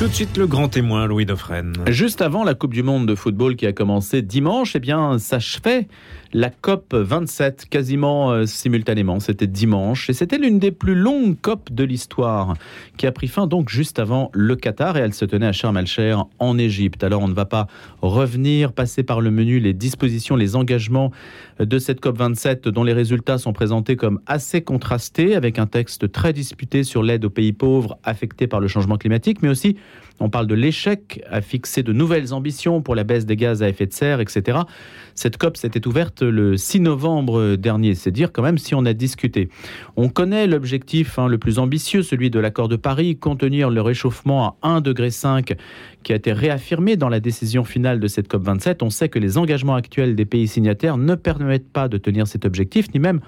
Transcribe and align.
Tout 0.00 0.08
de 0.08 0.14
suite 0.14 0.38
le 0.38 0.46
grand 0.46 0.68
témoin 0.68 1.06
Louis 1.06 1.26
Dauphren. 1.26 1.74
Juste 1.88 2.22
avant 2.22 2.42
la 2.42 2.54
Coupe 2.54 2.72
du 2.72 2.82
Monde 2.82 3.06
de 3.06 3.14
football 3.14 3.54
qui 3.54 3.66
a 3.66 3.74
commencé 3.74 4.22
dimanche, 4.22 4.74
eh 4.74 4.80
bien, 4.80 5.18
s'achevait 5.18 5.88
la 6.32 6.48
COP 6.48 6.94
27 6.94 7.66
quasiment 7.68 8.30
euh, 8.30 8.46
simultanément. 8.46 9.20
C'était 9.20 9.46
dimanche 9.46 10.08
et 10.08 10.14
c'était 10.14 10.38
l'une 10.38 10.58
des 10.58 10.70
plus 10.70 10.94
longues 10.94 11.36
COP 11.42 11.70
de 11.70 11.84
l'histoire 11.84 12.54
qui 12.96 13.06
a 13.06 13.12
pris 13.12 13.28
fin 13.28 13.46
donc 13.46 13.68
juste 13.68 13.98
avant 13.98 14.30
le 14.32 14.56
Qatar 14.56 14.96
et 14.96 15.00
elle 15.00 15.12
se 15.12 15.26
tenait 15.26 15.46
à 15.46 15.52
Sharm 15.52 15.76
el-Sheikh 15.76 16.14
en 16.38 16.56
Égypte. 16.56 17.04
Alors 17.04 17.20
on 17.20 17.28
ne 17.28 17.34
va 17.34 17.44
pas 17.44 17.66
revenir, 18.00 18.72
passer 18.72 19.02
par 19.02 19.20
le 19.20 19.30
menu 19.30 19.58
les 19.58 19.74
dispositions, 19.74 20.34
les 20.34 20.56
engagements 20.56 21.10
de 21.58 21.78
cette 21.78 22.00
COP 22.00 22.16
27 22.16 22.68
dont 22.68 22.84
les 22.84 22.94
résultats 22.94 23.36
sont 23.36 23.52
présentés 23.52 23.96
comme 23.96 24.20
assez 24.26 24.62
contrastés 24.62 25.34
avec 25.34 25.58
un 25.58 25.66
texte 25.66 26.10
très 26.10 26.32
disputé 26.32 26.84
sur 26.84 27.02
l'aide 27.02 27.26
aux 27.26 27.30
pays 27.30 27.52
pauvres 27.52 27.98
affectés 28.02 28.46
par 28.46 28.60
le 28.60 28.68
changement 28.68 28.96
climatique 28.96 29.42
mais 29.42 29.48
aussi 29.48 29.76
on 30.20 30.28
parle 30.30 30.46
de 30.46 30.54
l'échec 30.54 31.22
à 31.30 31.40
fixer 31.40 31.82
de 31.82 31.92
nouvelles 31.92 32.32
ambitions 32.32 32.82
pour 32.82 32.94
la 32.94 33.04
baisse 33.04 33.26
des 33.26 33.36
gaz 33.36 33.62
à 33.62 33.68
effet 33.68 33.86
de 33.86 33.92
serre, 33.92 34.20
etc. 34.20 34.58
Cette 35.14 35.38
COP 35.38 35.56
s'était 35.56 35.86
ouverte 35.86 36.22
le 36.22 36.56
6 36.56 36.80
novembre 36.80 37.56
dernier, 37.56 37.94
c'est 37.94 38.10
dire 38.10 38.30
quand 38.32 38.42
même 38.42 38.58
si 38.58 38.74
on 38.74 38.84
a 38.84 38.92
discuté. 38.92 39.48
On 39.96 40.08
connaît 40.08 40.46
l'objectif 40.46 41.18
hein, 41.18 41.26
le 41.26 41.38
plus 41.38 41.58
ambitieux, 41.58 42.02
celui 42.02 42.30
de 42.30 42.38
l'accord 42.38 42.68
de 42.68 42.76
Paris, 42.76 43.16
contenir 43.16 43.70
le 43.70 43.80
réchauffement 43.80 44.56
à 44.62 44.78
1,5 44.78 44.82
degré 44.82 45.10
qui 46.02 46.12
a 46.12 46.16
été 46.16 46.32
réaffirmé 46.32 46.96
dans 46.96 47.08
la 47.08 47.20
décision 47.20 47.64
finale 47.64 48.00
de 48.00 48.06
cette 48.06 48.28
COP 48.28 48.42
27. 48.44 48.82
On 48.82 48.90
sait 48.90 49.08
que 49.08 49.18
les 49.18 49.38
engagements 49.38 49.74
actuels 49.74 50.14
des 50.14 50.24
pays 50.24 50.48
signataires 50.48 50.96
ne 50.96 51.14
permettent 51.14 51.70
pas 51.70 51.88
de 51.88 51.98
tenir 51.98 52.26
cet 52.26 52.44
objectif, 52.44 52.92
ni 52.94 53.00
même 53.00 53.20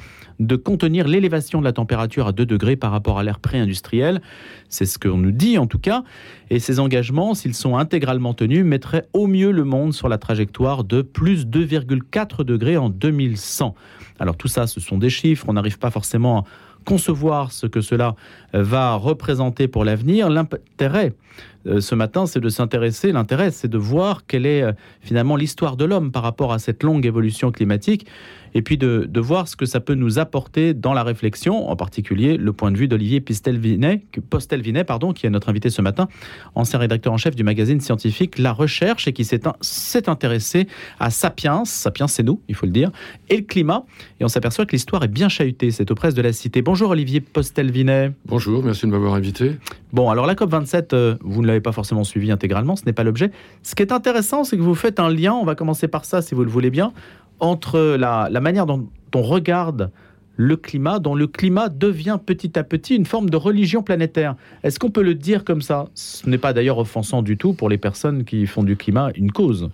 de 0.47 0.57
contenir 0.57 1.09
l'élévation 1.09 1.61
de 1.61 1.65
la 1.65 1.73
température 1.73 2.27
à 2.27 2.33
2 2.33 2.47
degrés 2.47 2.77
par 2.77 2.91
rapport 2.91 3.19
à 3.19 3.23
l'ère 3.23 3.39
pré-industrielle. 3.39 4.21
C'est 4.69 4.87
ce 4.87 4.99
qu'on 4.99 5.19
nous 5.19 5.31
dit 5.31 5.59
en 5.59 5.67
tout 5.67 5.79
cas. 5.79 6.05
Et 6.51 6.59
ces 6.59 6.81
engagements, 6.81 7.35
s'ils 7.35 7.55
sont 7.55 7.77
intégralement 7.77 8.35
tenus, 8.35 8.65
mettraient 8.65 9.07
au 9.13 9.27
mieux 9.27 9.51
le 9.51 9.65
monde 9.65 9.95
sur 9.95 10.09
la 10.09 10.19
trajectoire 10.19 10.85
de 10.85 11.03
plus 11.03 11.47
2,4 11.47 12.45
degrés 12.45 12.77
en 12.77 12.89
2100. 12.89 13.75
Alors 14.19 14.37
tout 14.37 14.49
ça, 14.49 14.67
ce 14.67 14.81
sont 14.81 14.99
des 14.99 15.11
chiffres, 15.11 15.47
on 15.49 15.55
n'arrive 15.55 15.79
pas 15.79 15.91
forcément 15.91 16.41
à 16.41 16.45
concevoir 16.85 17.53
ce 17.53 17.67
que 17.67 17.81
cela 17.81 18.17
va 18.53 18.95
représenter 18.95 19.69
pour 19.69 19.85
l'avenir. 19.85 20.29
L'intérêt 20.29 21.09
euh, 21.09 21.43
ce 21.65 21.95
matin, 21.95 22.27
c'est 22.27 22.41
de 22.41 22.49
s'intéresser, 22.49 23.13
l'intérêt, 23.13 23.51
c'est 23.51 23.69
de 23.69 23.79
voir 23.79 24.27
quelle 24.27 24.47
est 24.47 24.63
euh, 24.63 24.73
finalement 25.01 25.37
l'histoire 25.37 25.77
de 25.77 25.85
l'homme 25.85 26.11
par 26.11 26.23
rapport 26.23 26.53
à 26.53 26.59
cette 26.59 26.83
longue 26.83 27.07
évolution 27.07 27.53
climatique, 27.53 28.07
et 28.55 28.63
puis 28.63 28.77
de, 28.77 29.09
de, 29.09 29.21
voir 29.21 29.49
ce 29.49 29.57
que 29.57 29.65
ça 29.65 29.81
peut 29.81 29.95
nous 29.95 30.19
apporter 30.19 30.75
dans 30.75 30.93
la 30.93 31.03
réflexion, 31.03 31.71
en 31.71 31.77
particulier 31.77 32.37
le 32.37 32.53
point 32.53 32.71
de 32.71 32.77
vue 32.77 32.89
d'Olivier 32.89 33.21
Postelvinet, 33.21 34.85
pardon, 34.85 35.13
qui 35.13 35.27
est 35.27 35.31
notre 35.31 35.49
invité 35.49 35.71
ce 35.71 35.81
matin, 35.81 36.09
ancien 36.55 36.79
rédacteur 36.79 37.13
en 37.13 37.17
chef 37.17 37.35
du 37.35 37.45
magazine 37.45 37.81
scientifique 37.81 38.39
La 38.39 38.53
Recherche, 38.53 39.09
et 39.09 39.13
qui 39.13 39.25
s'est 39.25 40.09
intéressé 40.09 40.67
à 41.01 41.11
Sapiens, 41.11 41.65
Sapiens 41.65 42.09
c'est 42.09 42.23
nous, 42.23 42.41
il 42.49 42.55
faut 42.55 42.67
le 42.67 42.73
dire, 42.73 42.91
et 43.31 43.37
le 43.37 43.43
climat, 43.43 43.85
et 44.21 44.25
on 44.25 44.29
s'aperçoit 44.29 44.67
que 44.67 44.73
l'histoire 44.73 45.03
est 45.05 45.09
bien 45.09 45.29
chahutée, 45.29 45.71
c'est 45.71 45.91
aux 45.91 45.95
presses 45.95 46.15
de 46.15 46.23
la 46.23 46.33
Cité. 46.33 46.61
Bonjour 46.63 46.91
Olivier 46.91 47.21
Postelvinet. 47.21 48.13
Bonjour, 48.27 48.63
merci 48.63 48.87
de 48.87 48.91
m'avoir 48.91 49.15
invité. 49.15 49.53
Bon, 49.93 50.09
alors 50.11 50.27
la 50.27 50.35
COP27, 50.35 50.95
euh, 50.95 51.17
vous 51.21 51.43
ne 51.43 51.47
l'avez 51.53 51.61
pas 51.61 51.73
forcément 51.73 52.05
suivi 52.05 52.31
intégralement, 52.31 52.77
ce 52.77 52.85
n'est 52.85 52.93
pas 52.93 53.05
l'objet. 53.05 53.31
Ce 53.63 53.75
qui 53.75 53.83
est 53.83 53.93
intéressant, 53.93 54.45
c'est 54.45 54.57
que 54.57 54.63
vous 54.63 54.75
faites 54.75 54.99
un 54.99 55.09
lien, 55.11 55.33
on 55.35 55.45
va 55.45 55.55
commencer 55.55 55.89
par 55.89 56.05
ça 56.05 56.23
si 56.23 56.35
vous 56.35 56.45
le 56.45 56.51
voulez 56.51 56.71
bien, 56.71 56.93
entre 57.41 57.97
la, 57.97 58.29
la 58.31 58.41
manière 58.41 58.67
dont 58.67 58.89
on 59.15 59.23
regarde 59.23 59.91
le 60.37 60.57
climat, 60.57 60.99
dont 60.99 61.15
le 61.15 61.27
climat 61.27 61.69
devient 61.69 62.19
petit 62.25 62.59
à 62.59 62.65
petit 62.65 62.97
une 62.97 63.07
forme 63.07 63.31
de 63.31 63.37
religion 63.37 63.83
planétaire. 63.83 64.35
Est-ce 64.63 64.79
qu'on 64.79 64.91
peut 64.91 65.03
le 65.03 65.15
dire 65.15 65.45
comme 65.45 65.61
ça? 65.61 65.89
Ce 65.95 66.29
n'est 66.29 66.39
pas 66.39 66.53
d'ailleurs 66.53 66.79
offensant 66.79 67.23
du 67.23 67.37
tout 67.37 67.53
pour 67.53 67.69
les 67.69 67.79
personnes 67.79 68.25
qui 68.25 68.47
font 68.47 68.63
du 68.63 68.77
climat 68.77 69.11
une 69.15 69.31
cause. 69.31 69.71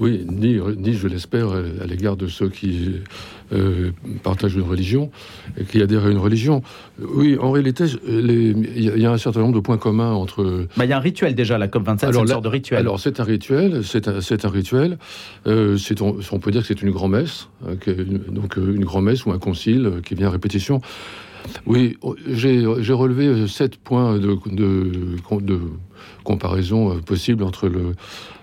Oui, 0.00 0.24
ni, 0.28 0.58
ni 0.78 0.94
je 0.94 1.06
l'espère, 1.06 1.50
à 1.50 1.86
l'égard 1.86 2.16
de 2.16 2.26
ceux 2.26 2.48
qui 2.48 3.02
euh, 3.52 3.90
partagent 4.22 4.54
une 4.54 4.62
religion 4.62 5.10
et 5.58 5.64
qui 5.64 5.82
adhèrent 5.82 6.06
à 6.06 6.10
une 6.10 6.18
religion. 6.18 6.62
Oui, 6.98 7.36
en 7.38 7.50
réalité, 7.50 7.84
il 8.08 8.98
y, 8.98 9.04
a 9.04 9.12
un 9.12 9.18
certain 9.18 9.40
nombre 9.40 9.54
de 9.54 9.60
points 9.60 9.76
communs 9.76 10.12
entre. 10.12 10.66
Bah, 10.76 10.84
il 10.84 10.90
y 10.90 10.92
a 10.92 10.96
un 10.96 11.00
rituel 11.00 11.34
déjà, 11.34 11.58
la 11.58 11.68
COP27, 11.68 11.98
c'est 11.98 12.18
une 12.18 12.26
sorte 12.26 12.44
de 12.44 12.48
rituel. 12.48 12.78
Alors, 12.78 12.98
c'est 12.98 13.20
un 13.20 13.24
rituel, 13.24 13.84
c'est 13.84 14.08
un, 14.08 14.14
un, 14.14 14.48
rituel. 14.48 14.96
Euh, 15.46 15.76
on, 16.00 16.16
on, 16.32 16.38
peut 16.38 16.50
dire 16.50 16.62
que 16.62 16.68
c'est 16.68 16.80
une 16.80 16.92
grand-messe, 16.92 17.48
hein, 17.66 17.74
donc 18.28 18.56
euh, 18.56 18.74
une 18.74 18.84
grand-messe 18.84 19.26
ou 19.26 19.32
un 19.32 19.38
concile 19.38 20.00
qui 20.04 20.14
vient 20.14 20.28
à 20.28 20.30
répétition. 20.30 20.80
Oui, 21.66 21.96
j'ai 22.26 22.64
relevé 22.66 23.46
sept 23.48 23.76
points 23.76 24.18
de, 24.18 25.58
comparaison 26.24 27.00
possible 27.00 27.44
entre 27.44 27.70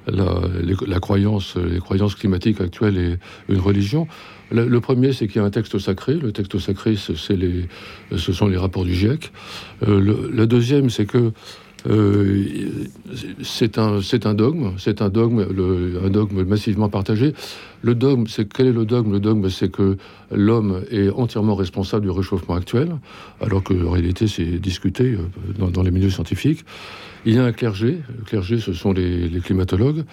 la, 0.08 0.42
la, 0.88 1.00
croyance, 1.00 1.56
les 1.56 1.80
croyances 1.80 2.16
climatiques 2.16 2.62
actuelles 2.62 2.98
et 2.98 3.54
une 3.54 3.60
religion. 3.60 4.08
Le, 4.52 4.80
premier, 4.80 5.14
c'est 5.14 5.28
qu'il 5.28 5.38
y 5.38 5.40
a 5.40 5.46
un 5.46 5.52
texte 5.52 5.78
sacré. 5.78 6.16
Le 6.16 6.32
texte 6.32 6.58
sacré, 6.58 6.96
les, 7.30 7.68
ce 8.18 8.34
sont 8.34 8.48
les 8.48 8.58
rapports 8.58 8.84
du 8.84 8.96
GIEC. 8.96 9.32
Euh, 9.88 10.00
le, 10.00 10.48
deuxième, 10.48 10.90
c'est 10.90 11.06
que 11.06 11.32
euh, 11.88 12.44
c'est 13.42 13.78
un, 13.78 14.00
un 14.00 14.34
dogme, 14.34 14.74
c'est 14.78 15.02
un 15.02 15.10
dogme, 15.10 15.46
un 16.04 16.10
dogme 16.10 16.44
massivement 16.44 16.90
partagé. 16.90 17.34
Le 17.82 17.96
dogme, 17.96 18.26
c'est 18.28 18.52
quel 18.52 18.68
est 18.68 18.74
le 18.74 18.86
dogme? 18.86 19.14
Le 19.14 19.20
dogme, 19.20 19.50
c'est 19.50 19.72
que 19.72 19.98
l'homme 20.32 20.84
est 20.92 21.10
entièrement 21.10 21.56
responsable 21.56 22.06
du 22.06 22.12
réchauffement 22.12 22.56
actuel, 22.56 22.98
alors 23.40 23.64
que 23.64 23.74
en 23.86 23.92
réalité, 23.92 24.28
c'est 24.28 24.60
discuté 24.60 25.16
euh, 25.16 25.70
dans, 25.70 25.84
les 25.84 25.92
milieux 25.92 26.10
scientifiques. 26.10 26.66
Il 27.26 27.36
y 27.36 27.38
a 27.38 27.44
un 27.44 27.52
clergé. 27.52 28.00
Le 28.18 28.24
clergé, 28.26 28.60
ce 28.60 28.74
sont 28.74 28.92
les, 28.92 29.30
climatologues. 29.42 30.04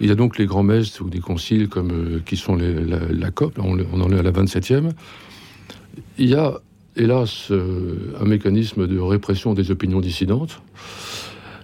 Il 0.00 0.08
y 0.08 0.10
a 0.10 0.14
donc 0.14 0.38
les 0.38 0.46
grands 0.46 0.62
mestres 0.62 1.02
ou 1.02 1.10
des 1.10 1.20
conciles 1.20 1.68
comme 1.68 1.90
euh, 1.90 2.20
qui 2.24 2.36
sont 2.36 2.56
la, 2.56 3.30
COP. 3.30 3.58
On, 3.58 3.78
on 3.92 4.00
en 4.00 4.10
est 4.10 4.18
à 4.18 4.22
la 4.22 4.32
27e. 4.32 4.90
Il 6.18 6.28
y 6.28 6.34
a 6.34 6.60
hélas, 6.96 7.50
euh, 7.50 8.14
un 8.20 8.24
mécanisme 8.24 8.86
de 8.86 8.98
répression 8.98 9.54
des 9.54 9.70
opinions 9.70 10.00
dissidentes. 10.00 10.62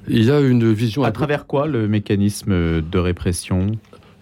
Il 0.08 0.24
y 0.24 0.30
a 0.30 0.40
une 0.40 0.72
vision... 0.72 1.02
À 1.04 1.12
travers 1.12 1.46
quoi 1.46 1.66
le 1.66 1.86
mécanisme 1.86 2.80
de 2.80 2.98
répression? 2.98 3.72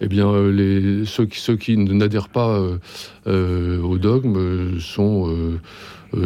Eh 0.00 0.08
bien, 0.08 0.28
euh, 0.28 0.50
les, 0.50 1.06
ceux, 1.06 1.26
qui, 1.26 1.40
ceux 1.40 1.56
qui 1.56 1.76
n'adhèrent 1.76 2.28
pas 2.28 2.58
euh, 2.58 2.78
euh, 3.26 3.80
au 3.80 3.96
dogme 3.96 4.78
sont, 4.80 5.30
euh, 5.30 5.58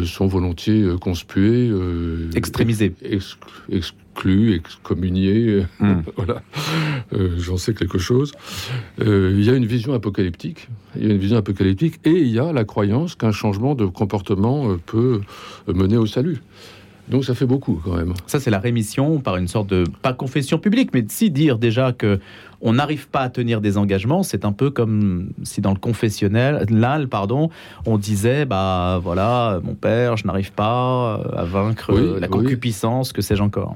sont 0.05 0.27
volontiers 0.27 0.85
conspués. 0.99 1.69
Euh, 1.69 2.29
Extrémisés. 2.35 2.93
Ex, 3.03 3.37
exclus, 3.71 4.55
excommuniés. 4.55 5.65
Mm. 5.79 6.01
voilà. 6.15 6.41
J'en 7.37 7.57
sais 7.57 7.73
quelque 7.73 7.97
chose. 7.97 8.31
Il 8.99 9.43
y 9.43 9.49
a 9.49 9.53
une 9.53 9.65
vision 9.65 9.93
apocalyptique. 9.93 10.69
Il 10.95 11.07
y 11.07 11.09
a 11.09 11.13
une 11.13 11.19
vision 11.19 11.37
apocalyptique 11.37 11.99
et 12.05 12.11
il 12.11 12.29
y 12.29 12.39
a 12.39 12.53
la 12.53 12.63
croyance 12.63 13.15
qu'un 13.15 13.31
changement 13.31 13.75
de 13.75 13.85
comportement 13.85 14.77
peut 14.85 15.21
mener 15.67 15.97
au 15.97 16.05
salut. 16.05 16.41
Donc 17.09 17.25
ça 17.25 17.35
fait 17.35 17.45
beaucoup 17.45 17.81
quand 17.83 17.95
même. 17.95 18.13
Ça 18.25 18.39
c'est 18.39 18.49
la 18.49 18.59
rémission 18.59 19.19
par 19.19 19.35
une 19.37 19.47
sorte 19.47 19.69
de 19.69 19.83
pas 20.01 20.13
confession 20.13 20.57
publique, 20.57 20.91
mais 20.93 21.05
si 21.09 21.29
dire 21.29 21.57
déjà 21.57 21.91
que 21.91 22.19
on 22.61 22.73
n'arrive 22.73 23.07
pas 23.07 23.21
à 23.21 23.29
tenir 23.29 23.61
des 23.61 23.77
engagements, 23.77 24.23
c'est 24.23 24.45
un 24.45 24.51
peu 24.51 24.69
comme 24.69 25.29
si 25.43 25.61
dans 25.61 25.71
le 25.71 25.79
confessionnel, 25.79 26.65
là, 26.69 26.99
pardon, 27.09 27.49
on 27.85 27.97
disait 27.97 28.45
bah 28.45 28.99
voilà 29.01 29.59
mon 29.63 29.73
père, 29.73 30.17
je 30.17 30.27
n'arrive 30.27 30.51
pas 30.51 31.15
à 31.35 31.43
vaincre 31.43 31.91
oui, 31.93 32.19
la 32.19 32.27
concupiscence, 32.27 33.09
oui. 33.09 33.13
que 33.13 33.21
sais-je 33.21 33.41
encore. 33.41 33.75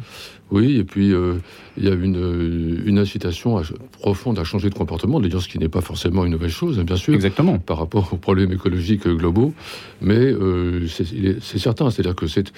Oui, 0.52 0.78
et 0.78 0.84
puis 0.84 1.12
euh, 1.12 1.36
il 1.76 1.86
y 1.86 1.88
a 1.90 1.94
une, 1.94 2.84
une 2.86 3.00
incitation 3.00 3.58
à, 3.58 3.64
profonde 4.00 4.38
à 4.38 4.44
changer 4.44 4.70
de 4.70 4.76
comportement, 4.76 5.20
d'ailleurs 5.20 5.42
ce 5.42 5.48
qui 5.48 5.58
n'est 5.58 5.70
pas 5.70 5.82
forcément 5.82 6.24
une 6.24 6.32
nouvelle 6.32 6.52
chose, 6.52 6.78
hein, 6.78 6.84
bien 6.84 6.98
sûr, 6.98 7.16
exactement, 7.16 7.58
par 7.58 7.80
rapport 7.80 8.14
aux 8.14 8.18
problèmes 8.18 8.52
écologiques 8.52 9.08
globaux, 9.08 9.54
mais 10.02 10.20
euh, 10.20 10.86
c'est 10.88 11.58
certain, 11.58 11.90
c'est-à-dire 11.90 12.16
que 12.16 12.28
c'est 12.28 12.52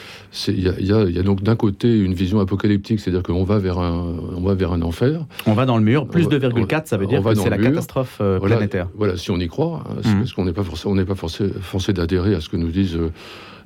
il 0.50 0.60
y, 0.60 0.84
y, 0.84 1.14
y 1.14 1.20
a, 1.20 1.24
donc 1.24 1.44
d'un 1.44 1.56
côté 1.56 1.98
une 1.98 2.14
vision 2.14 2.42
apocalyptique, 2.42 3.00
c'est-à-dire 3.00 3.24
qu'on 3.24 3.46
va 3.46 3.58
vers 3.58 3.80
un 3.80 4.18
on 4.36 4.42
va 4.42 4.54
vers 4.54 4.74
un 4.74 4.82
enfer, 4.82 5.26
on 5.46 5.54
va 5.54 5.66
dans 5.66 5.78
le 5.78 5.84
mur, 5.84 6.08
plus 6.08 6.28
2,4, 6.28 6.88
ça 6.88 6.98
veut 6.98 7.08
dire 7.08 7.24
que 7.24 7.36
c'est 7.36 7.50
la 7.50 7.58
catastrophe 7.58 8.18
euh, 8.20 8.38
voilà, 8.38 8.58
planétaire. 8.58 8.90
Voilà, 8.96 9.16
si 9.16 9.32
on 9.32 9.38
y 9.38 9.48
croit, 9.48 9.84
hein, 9.90 10.02
mmh. 10.04 10.20
parce 10.20 10.34
qu'on 10.34 10.44
n'est 10.44 10.54
pas 10.54 10.64
forcé, 10.64 10.88
on 10.88 10.96
n'est 10.96 11.06
pas 11.06 11.16
forcé, 11.16 11.48
forcé 11.62 11.94
d'adhérer 11.94 12.36
à 12.36 12.42
ce 12.42 12.50
que 12.50 12.58
nous 12.58 12.70
disent 12.70 13.00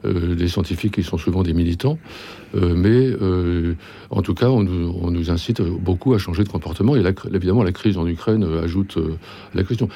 euh, 0.05 0.35
des 0.35 0.47
scientifiques 0.47 0.95
qui 0.95 1.03
sont 1.03 1.17
souvent 1.17 1.43
des 1.43 1.53
militants, 1.53 1.97
euh, 2.55 2.73
mais 2.75 2.89
euh, 2.89 3.75
en 4.09 4.21
tout 4.21 4.33
cas, 4.33 4.49
on 4.49 4.63
nous, 4.63 5.31
incite 5.31 5.61
beaucoup 5.61 6.13
à 6.13 6.17
changer 6.17 6.43
de 6.43 6.49
comportement. 6.49 6.95
Et 6.95 7.03
la, 7.03 7.11
évidemment, 7.33 7.63
la 7.63 7.71
crise 7.71 7.97
en 7.97 8.07
Ukraine 8.07 8.43
ajoute 8.63 8.97
la 9.53 9.63
question. 9.63 9.87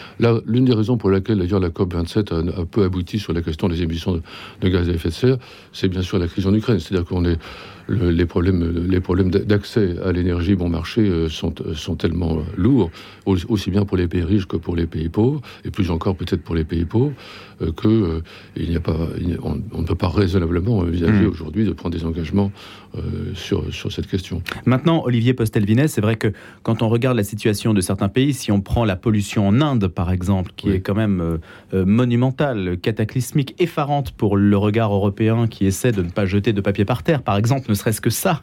L'une 0.45 0.65
des 0.65 0.73
raisons 0.73 0.97
pour 0.97 1.09
laquelle 1.09 1.39
d'ailleurs 1.39 1.59
la 1.59 1.69
COP 1.69 1.93
27 1.93 2.31
a, 2.31 2.37
a, 2.37 2.65
peu 2.65 2.83
abouti 2.83 3.19
sur 3.19 3.33
la 3.33 3.41
question 3.41 3.67
des 3.67 3.81
émissions 3.81 4.13
de, 4.13 4.21
de 4.61 4.69
gaz 4.69 4.87
à 4.89 4.93
effet 4.93 5.09
de 5.09 5.13
serre, 5.13 5.37
c'est 5.73 5.87
bien 5.87 6.01
sûr 6.01 6.19
la 6.19 6.27
crise 6.27 6.45
en 6.47 6.53
Ukraine. 6.53 6.79
C'est-à-dire 6.79 7.05
qu'on 7.05 7.25
est 7.25 7.39
le, 7.87 8.09
les 8.11 8.25
problèmes, 8.25 8.85
les 8.87 8.99
problèmes 8.99 9.29
d'accès 9.31 9.95
à 10.03 10.11
l'énergie 10.11 10.55
bon 10.55 10.69
marché 10.69 11.01
euh, 11.01 11.29
sont, 11.29 11.53
sont 11.73 11.95
tellement 11.95 12.39
lourds, 12.57 12.91
aussi 13.25 13.71
bien 13.71 13.85
pour 13.85 13.97
les 13.97 14.07
pays 14.07 14.23
riches 14.23 14.45
que 14.45 14.57
pour 14.57 14.75
les 14.75 14.85
pays 14.87 15.09
pauvres, 15.09 15.41
et 15.63 15.71
plus 15.71 15.89
encore 15.91 16.15
peut-être 16.15 16.41
pour 16.43 16.55
les 16.55 16.63
pays 16.63 16.85
pauvres, 16.85 17.13
euh, 17.61 17.71
que 17.71 17.87
euh, 17.87 18.21
il 18.55 18.69
n'y 18.69 18.75
a 18.75 18.79
pas, 18.79 18.97
on, 19.43 19.61
on, 19.73 19.81
ne 19.81 19.85
peut 19.85 19.95
prépare 19.95 20.13
raisonnablement 20.13 20.83
vis-à-vis 20.83 21.25
Mm. 21.25 21.29
aujourd'hui 21.29 21.65
de 21.65 21.71
prendre 21.71 21.95
des 21.95 22.03
engagements 22.05 22.51
euh, 22.97 23.31
sur, 23.33 23.73
sur 23.73 23.91
cette 23.91 24.07
question. 24.07 24.41
Maintenant, 24.65 25.03
Olivier 25.05 25.33
Postelvinet, 25.33 25.87
c'est 25.87 26.01
vrai 26.01 26.15
que 26.17 26.33
quand 26.63 26.81
on 26.81 26.89
regarde 26.89 27.15
la 27.17 27.23
situation 27.23 27.73
de 27.73 27.81
certains 27.81 28.09
pays, 28.09 28.33
si 28.33 28.51
on 28.51 28.61
prend 28.61 28.85
la 28.85 28.95
pollution 28.95 29.47
en 29.47 29.61
Inde, 29.61 29.87
par 29.87 30.11
exemple, 30.11 30.51
qui 30.55 30.69
Oui. 30.69 30.75
est 30.75 30.79
quand 30.81 30.95
même 30.95 31.21
euh, 31.21 31.37
euh, 31.73 31.85
monumentale, 31.85 32.77
cataclysmique, 32.81 33.55
effarante 33.59 34.11
pour 34.11 34.37
le 34.37 34.57
regard 34.57 34.93
européen 34.93 35.47
qui 35.47 35.65
essaie 35.65 35.91
de 35.91 36.01
ne 36.01 36.09
pas 36.09 36.25
jeter 36.25 36.53
de 36.53 36.61
papier 36.61 36.85
par 36.85 37.03
terre, 37.03 37.21
par 37.21 37.37
exemple, 37.37 37.74
ne 37.75 37.79
serait-ce 37.79 38.01
que 38.01 38.09
ça, 38.09 38.41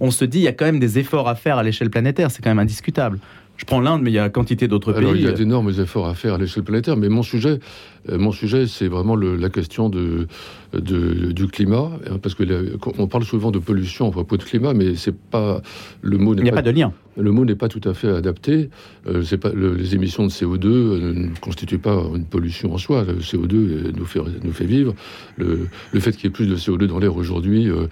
on 0.00 0.10
se 0.10 0.24
dit 0.24 0.38
il 0.38 0.44
y 0.44 0.48
a 0.48 0.52
quand 0.52 0.64
même 0.66 0.78
des 0.78 0.98
efforts 0.98 1.28
à 1.28 1.34
faire 1.34 1.58
à 1.58 1.62
l'échelle 1.62 1.90
planétaire, 1.90 2.30
c'est 2.30 2.42
quand 2.42 2.50
même 2.50 2.58
indiscutable. 2.58 3.18
Je 3.56 3.64
prends 3.66 3.80
l'Inde, 3.80 4.02
mais 4.02 4.10
il 4.10 4.14
y 4.14 4.18
a 4.18 4.28
quantité 4.30 4.66
d'autres 4.66 4.92
pays. 4.92 5.00
Alors, 5.02 5.14
il 5.16 5.22
y 5.22 5.26
a 5.28 5.32
d'énormes 5.32 5.70
efforts 5.78 6.08
à 6.08 6.14
faire 6.14 6.34
à 6.34 6.38
l'échelle 6.38 6.64
planétaire, 6.64 6.96
mais 6.96 7.08
mon 7.08 7.22
sujet, 7.22 7.60
euh, 8.08 8.18
mon 8.18 8.32
sujet, 8.32 8.66
c'est 8.66 8.88
vraiment 8.88 9.14
le- 9.14 9.36
la 9.36 9.48
question 9.48 9.88
de, 9.88 10.26
de- 10.72 11.30
du 11.30 11.46
climat, 11.46 11.92
hein, 12.10 12.18
parce 12.20 12.34
que 12.34 12.42
la- 12.42 12.76
quand 12.80 12.92
on 12.98 13.06
parle 13.06 13.22
souvent 13.24 13.52
de 13.52 13.60
pollution 13.60 14.08
à 14.08 14.10
propos 14.10 14.36
de 14.36 14.42
climat, 14.42 14.74
mais 14.74 14.96
c'est 14.96 15.14
pas 15.16 15.62
le 16.02 16.18
mot 16.18 16.34
il 16.34 16.42
n'y 16.42 16.48
a 16.48 16.52
pas, 16.52 16.62
pas 16.62 16.72
de 16.72 16.76
lien. 16.76 16.92
le 17.16 17.30
mot 17.30 17.44
n'est 17.44 17.54
pas 17.54 17.68
tout 17.68 17.80
à 17.88 17.94
fait 17.94 18.08
adapté. 18.08 18.70
Euh, 19.06 19.22
c'est 19.22 19.38
pas 19.38 19.50
le- 19.52 19.74
les 19.76 19.94
émissions 19.94 20.24
de 20.26 20.30
CO2 20.32 20.66
euh, 20.68 21.12
ne 21.14 21.28
constituent 21.40 21.78
pas 21.78 22.02
une 22.12 22.24
pollution 22.24 22.74
en 22.74 22.78
soi. 22.78 23.04
Le 23.04 23.20
CO2 23.20 23.54
euh, 23.54 23.92
nous 23.96 24.04
fait 24.04 24.20
nous 24.42 24.52
fait 24.52 24.66
vivre. 24.66 24.94
Le, 25.36 25.68
le 25.92 26.00
fait 26.00 26.10
qu'il 26.12 26.24
y 26.24 26.26
ait 26.26 26.30
plus 26.30 26.48
de 26.48 26.56
CO2 26.56 26.86
dans 26.88 26.98
l'air 26.98 27.16
aujourd'hui. 27.16 27.70
euh, 27.70 27.86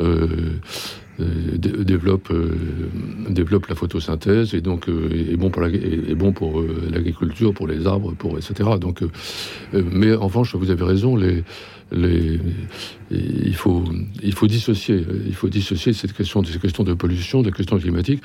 euh, 0.00 0.26
euh, 1.20 1.24
dé- 1.56 1.84
développe, 1.84 2.30
euh, 2.30 2.50
développe 3.30 3.66
la 3.66 3.74
photosynthèse 3.74 4.54
et 4.54 4.60
donc 4.60 4.88
euh, 4.88 5.08
est 5.32 5.36
bon 5.36 5.50
pour 5.50 5.64
est 5.64 6.14
bon 6.14 6.32
pour 6.32 6.62
l'agriculture, 6.90 7.54
pour 7.54 7.66
les 7.68 7.86
arbres, 7.86 8.14
pour 8.14 8.36
etc. 8.38 8.70
Donc, 8.80 9.02
mais 9.72 10.14
en 10.14 10.26
revanche, 10.26 10.54
vous 10.54 10.70
avez 10.70 10.84
raison, 10.84 11.16
les, 11.16 11.44
les, 11.92 12.40
il 13.10 13.54
faut 13.54 13.84
il 14.22 14.32
faut 14.32 14.46
dissocier, 14.46 15.04
il 15.26 15.34
faut 15.34 15.48
dissocier 15.48 15.92
cette 15.92 16.12
question 16.12 16.42
ces 16.44 16.58
questions 16.58 16.84
de 16.84 16.94
pollution, 16.94 17.42
des 17.42 17.52
questions 17.52 17.78
climatiques. 17.78 18.22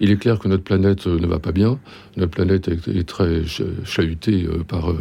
Il 0.00 0.10
est 0.10 0.16
clair 0.16 0.38
que 0.40 0.48
notre 0.48 0.64
planète 0.64 1.06
euh, 1.06 1.18
ne 1.20 1.26
va 1.26 1.38
pas 1.38 1.52
bien, 1.52 1.78
notre 2.16 2.32
planète 2.32 2.66
est, 2.68 3.06
très 3.06 3.44
ch- 3.46 3.62
chahutée 3.84 4.44
euh, 4.46 4.64
par 4.64 4.90
euh, 4.90 4.98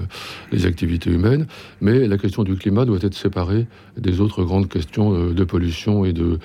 les 0.51 0.65
activités 0.67 1.09
humaines, 1.09 1.47
mais 1.81 2.07
la 2.07 2.17
question 2.17 2.43
du 2.43 2.55
climat 2.55 2.85
doit 2.85 2.99
être 3.01 3.15
séparée 3.15 3.65
des 3.97 4.21
autres 4.21 4.43
grandes 4.43 4.69
questions 4.69 5.31
de 5.31 5.43
pollution 5.43 6.05
et 6.05 6.13
de, 6.13 6.39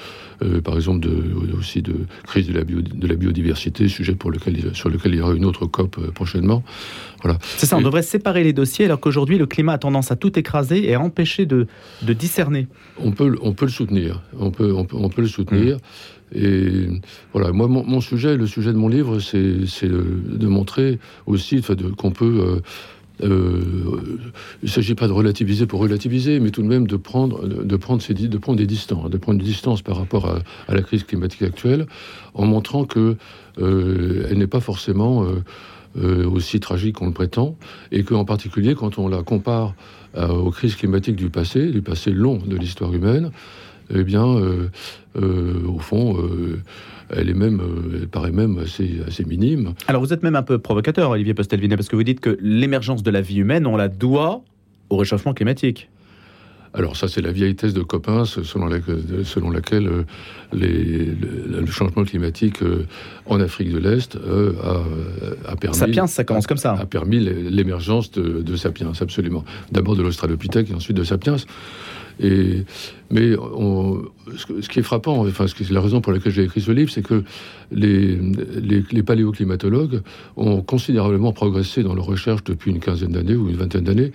par 0.65 0.75
exemple, 0.75 1.01
de, 1.01 1.15
aussi 1.57 1.81
de 1.83 1.95
crise 2.27 2.49
de 2.49 2.55
la, 2.55 2.65
bio- 2.65 2.81
de 2.83 3.07
la 3.07 3.15
biodiversité, 3.15 3.89
sujet 3.89 4.15
pour 4.15 4.31
lequel, 4.31 4.59
il- 4.59 4.75
sur 4.75 4.89
lequel 4.89 5.13
il 5.15 5.19
y 5.19 5.21
aura 5.21 5.35
une 5.35 5.45
autre 5.45 5.67
COP 5.67 6.11
prochainement. 6.13 6.65
C'est 7.57 7.67
ça, 7.67 7.77
on 7.77 7.81
Et- 7.81 7.85
devrait 7.85 8.03
séparer 8.03 8.43
les 8.45 8.53
dossiers 8.53 8.85
alors 8.87 9.01
qu'aujourd'hui 9.01 9.39
le 9.39 9.47
climat 9.47 9.75
a 9.75 9.79
tendance 9.79 10.11
à 10.13 10.17
tout 10.17 10.39
écraser 10.39 10.89
et 10.89 10.95
à 10.95 11.01
empêcher 11.01 11.45
de, 11.47 11.67
de 12.03 12.13
discerner. 12.13 12.69
On 12.99 13.13
peut, 13.13 13.29
le- 13.29 13.39
on 13.43 13.53
peut 13.53 13.67
le 13.67 13.71
soutenir, 13.71 14.23
on 14.39 14.51
peut, 14.51 14.73
on 14.75 14.85
peut, 14.85 14.97
on 14.99 15.09
peut 15.09 15.23
le 15.23 15.29
soutenir. 15.29 15.79
Et 16.35 16.89
voilà, 17.33 17.53
moi, 17.53 17.69
mon, 17.69 18.01
sujet, 18.01 18.37
le 18.37 18.47
sujet 18.47 18.73
de 18.73 18.79
mon 18.79 18.89
livre, 18.89 19.21
c'est 19.21 19.89
de, 19.89 20.47
montrer 20.47 20.99
aussi 21.27 21.63
qu'on 21.97 22.11
peut. 22.11 22.41
euh, 22.41 22.61
euh, 23.23 24.19
il 24.63 24.67
ne 24.67 24.71
s'agit 24.71 24.95
pas 24.95 25.09
de 25.09 25.13
relativiser 25.13 25.67
pour 25.67 25.81
relativiser, 25.81 26.41
mais 26.41 26.51
tout 26.51 26.63
de 26.63 26.67
même 26.67 26.87
de 26.87 26.97
prendre, 26.97 27.47
de 27.47 27.77
prendre, 27.77 28.03
des 28.03 28.67
distances, 28.67 29.11
de 29.11 29.17
prendre 29.17 29.39
des 29.39 29.45
distances 29.45 29.83
par 29.83 29.97
rapport 29.97 30.27
à, 30.69 30.75
la 30.75 30.83
crise 30.83 31.05
climatique 31.05 31.43
actuelle, 31.43 31.87
en 32.35 32.47
montrant 32.47 32.85
que 32.85 33.17
euh, 33.59 34.27
elle 34.31 34.39
n'est 34.39 34.47
pas 34.47 34.61
forcément 34.61 35.27
euh, 35.97 36.29
aussi 36.29 36.61
tragique 36.61 36.97
qu'on 36.97 37.07
le 37.07 37.13
prétend, 37.13 37.57
et 37.91 38.03
qu'en 38.03 38.25
particulier 38.25 38.75
quand 38.75 38.99
on 38.99 39.09
la 39.09 39.23
compare 39.23 39.75
aux 40.17 40.51
crises 40.51 40.77
climatiques 40.77 41.17
du 41.17 41.29
passé, 41.29 41.71
du 41.71 41.83
passé 41.83 42.11
long 42.11 42.39
de 42.39 42.57
l'histoire 42.57 42.95
humaine, 42.95 43.33
eh 43.95 44.05
bien, 44.05 44.27
euh, 44.27 44.69
euh, 45.21 45.55
au 45.67 45.79
fond, 45.79 46.17
euh, 46.19 46.61
elle 47.11 47.31
est 47.31 47.35
même, 47.35 47.61
elle 47.95 48.09
paraît 48.09 48.33
même 48.33 48.59
assez, 48.59 49.01
assez 49.07 49.25
minime. 49.25 49.75
Alors 49.87 50.03
vous 50.03 50.13
êtes 50.13 50.23
même 50.23 50.37
un 50.37 50.43
peu 50.43 50.59
provocateur, 50.59 51.11
Olivier 51.11 51.35
Postelvinet, 51.35 51.77
parce 51.77 51.89
que 51.89 51.97
vous 51.97 52.03
dites 52.03 52.21
que 52.21 52.37
l'émergence 52.41 53.03
de 53.03 53.11
la 53.11 53.21
vie 53.21 53.37
humaine, 53.39 53.67
on 53.67 53.77
la 53.77 53.89
doit 53.89 54.43
au 54.91 54.97
réchauffement 54.97 55.35
climatique. 55.35 55.89
Alors 56.75 56.95
ça, 56.95 57.09
c'est 57.09 57.23
la 57.23 57.33
vieille 57.33 57.55
thèse 57.55 57.73
de 57.73 57.81
Coppens, 57.83 58.27
selon, 58.27 58.67
laquelle- 58.67 59.25
selon 59.25 59.49
laquelle 59.51 59.87
euh, 59.89 60.03
les- 60.53 61.07
le, 61.07 61.61
le 61.61 61.67
changement 61.67 62.05
climatique 62.05 62.61
euh, 62.63 62.85
en 63.25 63.41
Afrique 63.41 63.73
de 63.73 63.79
l'Est 63.79 64.17
euh, 64.17 64.53
a, 64.63 65.53
a 65.53 65.57
permis... 65.57 65.77
Sapiens, 65.77 66.07
ça 66.07 66.25
commence 66.25 66.47
comme 66.47 66.59
ça. 66.59 66.75
a 66.75 66.85
permis 66.85 67.19
l'é- 67.19 67.49
l'émergence 67.51 68.11
de, 68.11 68.43
de 68.43 68.57
Sapiens, 68.57 68.93
absolument. 69.01 69.43
D'abord 69.73 69.97
de 69.97 70.03
l'Australopithèque 70.03 70.71
et 70.71 70.75
ensuite 70.75 70.97
de 70.99 71.05
Sapiens. 71.05 71.37
Et, 72.21 72.65
mais 73.11 73.37
on- 73.37 74.03
ce, 74.37 74.69
qui 74.69 74.79
est 74.79 74.83
frappant, 74.83 75.21
enfin, 75.27 75.47
ce 75.47 75.55
qui 75.55 75.63
est 75.65 75.71
la 75.71 75.81
raison 75.81 76.01
pour 76.01 76.13
laquelle 76.13 76.33
j'ai 76.33 76.45
écrit 76.45 76.61
ce 76.61 76.73
livre, 76.73 76.91
c'est 76.91 77.03
que 77.03 77.23
les, 77.71 78.17
les, 78.17 78.83
les 78.91 79.03
paléoclimatologues 79.03 80.01
ont 80.37 80.63
considérablement 80.63 81.33
progressé 81.33 81.83
dans 81.83 81.95
leurs 81.95 82.07
recherches 82.07 82.43
depuis 82.45 82.71
une 82.71 82.81
quinzaine 82.81 83.13
d'années 83.13 83.35
ou 83.37 83.49
une 83.49 83.57
vingtaine 83.57 83.85
d'années. 83.85 84.13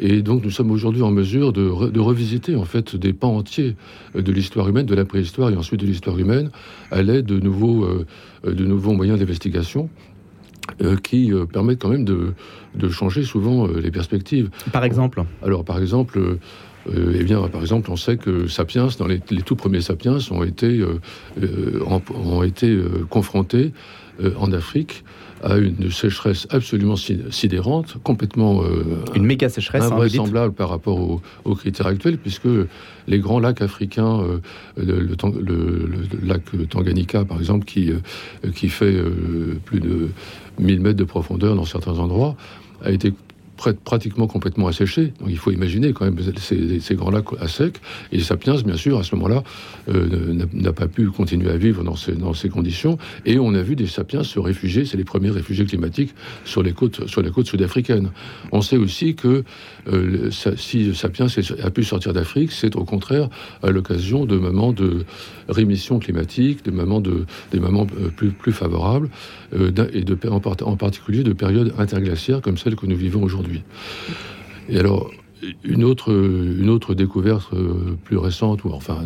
Et 0.00 0.22
donc 0.22 0.42
nous 0.42 0.50
sommes 0.50 0.72
aujourd'hui 0.72 1.02
en 1.02 1.12
mesure 1.12 1.52
de, 1.52 1.68
re- 1.68 1.92
de 1.92 2.00
revisiter 2.00 2.56
en 2.56 2.64
fait 2.64 2.96
des 2.96 3.12
pans 3.12 3.36
entiers 3.36 3.76
de 4.16 4.32
l'histoire 4.32 4.68
humaine, 4.68 4.86
de 4.86 4.94
la 4.94 5.04
préhistoire 5.04 5.50
et 5.50 5.56
ensuite 5.56 5.80
de 5.80 5.86
l'histoire 5.86 6.18
humaine, 6.18 6.50
à 6.90 7.02
l'aide 7.02 7.26
de 7.26 7.38
nouveaux, 7.38 7.84
euh, 7.84 8.04
euh, 8.46 8.54
de 8.54 8.64
nouveaux 8.64 8.92
moyens 8.94 9.20
d'investigation 9.20 9.88
euh, 10.82 10.96
qui 10.96 11.32
euh, 11.32 11.44
permettent 11.44 11.80
quand 11.80 11.90
même 11.90 12.04
de, 12.04 12.32
de 12.74 12.88
changer 12.88 13.22
souvent 13.22 13.68
euh, 13.68 13.80
les 13.80 13.92
perspectives. 13.92 14.50
Par 14.72 14.82
exemple, 14.82 15.22
Alors, 15.42 15.64
par 15.64 15.78
exemple, 15.78 16.38
euh, 16.88 17.16
eh 17.18 17.24
bien, 17.24 17.40
par 17.48 17.60
exemple, 17.62 17.90
on 17.90 17.96
sait 17.96 18.16
que 18.16 18.46
Sapiens, 18.46 18.88
dans 18.98 19.06
les, 19.06 19.20
les 19.30 19.42
tout 19.42 19.56
premiers 19.56 19.80
Sapiens, 19.80 20.18
ont 20.30 20.42
été, 20.44 20.66
euh, 20.80 21.00
euh, 21.42 21.80
ont, 21.86 22.02
ont 22.14 22.42
été 22.42 22.76
confrontés 23.10 23.72
en 24.38 24.52
Afrique 24.52 25.02
à 25.42 25.56
une 25.58 25.90
sécheresse 25.90 26.46
absolument 26.50 26.94
si- 26.96 27.20
sidérante, 27.30 27.96
complètement 28.02 28.62
une 29.14 29.24
méga 29.26 29.48
sécheresse, 29.48 29.82
hein, 29.82 29.90
invraisemblable 29.92 30.54
par 30.54 30.68
rapport 30.70 31.00
aux, 31.00 31.20
aux 31.44 31.54
critères 31.54 31.86
actuels, 31.88 32.16
puisque 32.18 32.48
les 33.08 33.18
grands 33.18 33.40
lacs 33.40 33.60
africains, 33.60 34.22
le, 34.76 35.00
le 35.00 35.16
Tang- 35.16 35.34
le- 35.36 35.86
le 35.86 36.26
lac 36.26 36.42
Tanganyika 36.70 37.24
par 37.24 37.38
exemple, 37.38 37.64
qui, 37.66 37.90
qui 38.54 38.68
fait 38.68 38.94
plus 39.64 39.80
de 39.80 40.08
1000 40.60 40.80
mètres 40.80 40.96
de 40.98 41.04
profondeur 41.04 41.56
dans 41.56 41.64
certains 41.66 41.98
endroits, 41.98 42.36
a 42.82 42.90
été 42.92 43.12
pratiquement 43.56 44.26
complètement 44.26 44.66
asséché. 44.66 45.12
Donc 45.20 45.28
il 45.30 45.38
faut 45.38 45.50
imaginer 45.50 45.92
quand 45.92 46.04
même 46.04 46.18
ces, 46.38 46.80
ces 46.80 46.94
grands 46.94 47.10
lacs 47.10 47.32
à 47.40 47.48
sec. 47.48 47.80
Et 48.12 48.20
Sapiens, 48.20 48.56
bien 48.62 48.76
sûr, 48.76 48.98
à 48.98 49.02
ce 49.02 49.14
moment-là, 49.16 49.42
euh, 49.88 50.46
n'a- 50.52 50.72
pas 50.72 50.88
pu 50.88 51.08
continuer 51.10 51.50
à 51.50 51.56
vivre 51.56 51.84
dans 51.84 51.94
ces, 51.96 52.12
dans 52.12 52.34
ces 52.34 52.48
conditions. 52.48 52.98
Et 53.24 53.38
on 53.38 53.54
a 53.54 53.62
vu 53.62 53.76
des 53.76 53.86
Sapiens 53.86 54.24
se 54.24 54.38
réfugier, 54.38 54.84
c'est 54.84 54.96
les 54.96 55.04
premiers 55.04 55.30
réfugiés 55.30 55.64
climatiques 55.66 56.14
sur 56.44 56.62
les 56.62 56.72
côtes, 56.72 57.00
côtes 57.30 57.46
sud-africaines. 57.46 58.10
On 58.52 58.60
sait 58.60 58.76
aussi 58.76 59.14
que 59.14 59.44
euh, 59.92 60.30
si 60.30 60.94
Sapiens 60.94 61.26
a 61.62 61.70
pu 61.70 61.84
sortir 61.84 62.12
d'Afrique, 62.12 62.52
c'est 62.52 62.76
au 62.76 62.84
contraire 62.84 63.28
à 63.62 63.70
l'occasion 63.70 64.24
de 64.24 64.36
moments 64.36 64.72
de 64.72 65.04
rémission 65.48 65.98
climatique, 65.98 66.64
de 66.64 66.70
moments 66.70 67.00
de, 67.00 67.26
des 67.52 67.60
moments 67.60 67.86
euh, 67.98 68.08
plus, 68.08 68.52
favorables, 68.52 69.10
euh, 69.56 69.70
et 69.92 70.04
en, 70.28 70.40
en 70.62 70.76
particulier 70.76 71.22
de 71.22 71.32
périodes 71.32 71.74
interglaciaires 71.78 72.40
comme 72.40 72.56
celle 72.56 72.76
que 72.76 72.86
nous 72.86 72.96
vivons 72.96 73.22
aujourd'hui. 73.22 73.62
Et 74.68 74.78
alors, 74.78 75.10
une 75.64 75.84
autre, 75.84 76.12
une 76.12 76.68
autre 76.70 76.94
découverte 76.94 77.52
euh, 77.52 77.96
plus 78.04 78.16
récente, 78.16 78.64
ou 78.64 78.70
enfin 78.70 78.98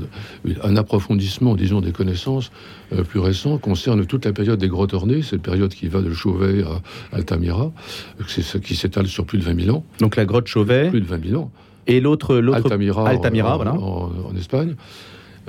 un 0.62 0.76
approfondissement, 0.76 1.54
disons, 1.54 1.80
des 1.80 1.92
connaissances 1.92 2.50
euh, 2.92 3.02
plus 3.02 3.20
récents, 3.20 3.58
concerne 3.58 4.04
toute 4.06 4.24
la 4.24 4.32
période 4.32 4.58
des 4.58 4.68
grottes 4.68 4.94
ornées, 4.94 5.22
cette 5.22 5.42
période 5.42 5.72
qui 5.72 5.88
va 5.88 6.02
de 6.02 6.12
Chauvet 6.12 6.62
à 6.64 7.16
Altamira, 7.16 7.72
c'est 8.26 8.60
qui 8.62 8.74
s'étale 8.76 9.06
sur 9.06 9.24
plus 9.24 9.38
de 9.38 9.44
20 9.44 9.64
000 9.64 9.76
ans. 9.76 9.84
Donc 10.00 10.16
la 10.16 10.24
grotte 10.24 10.46
Chauvet 10.46 10.90
Plus 10.90 11.00
de 11.00 11.06
20 11.06 11.28
000 11.28 11.40
ans. 11.42 11.50
et 11.86 12.00
l'autre, 12.00 12.36
l'autre 12.36 12.58
Altamira, 12.58 13.02
en- 13.02 13.06
Altamira, 13.06 13.54
en, 13.54 13.56
voilà. 13.56 13.74
en- 13.74 14.10
en 14.30 14.36
Espagne. 14.36 14.74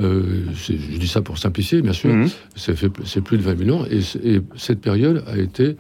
Euh, 0.02 0.46
je 0.54 0.98
dis 0.98 1.08
ça 1.10 1.22
pour 1.22 1.38
simplifier, 1.38 1.82
bien 1.82 1.92
sûr. 1.92 2.10
Mhm. 2.14 2.30
C'est 2.56 3.22
plus 3.22 3.38
de 3.38 3.44
20 3.44 3.58
000 3.66 3.78
ans. 3.78 3.86
Et, 3.92 4.00
cette 4.56 4.80
période 4.80 5.26
a 5.28 5.38
été 5.38 5.76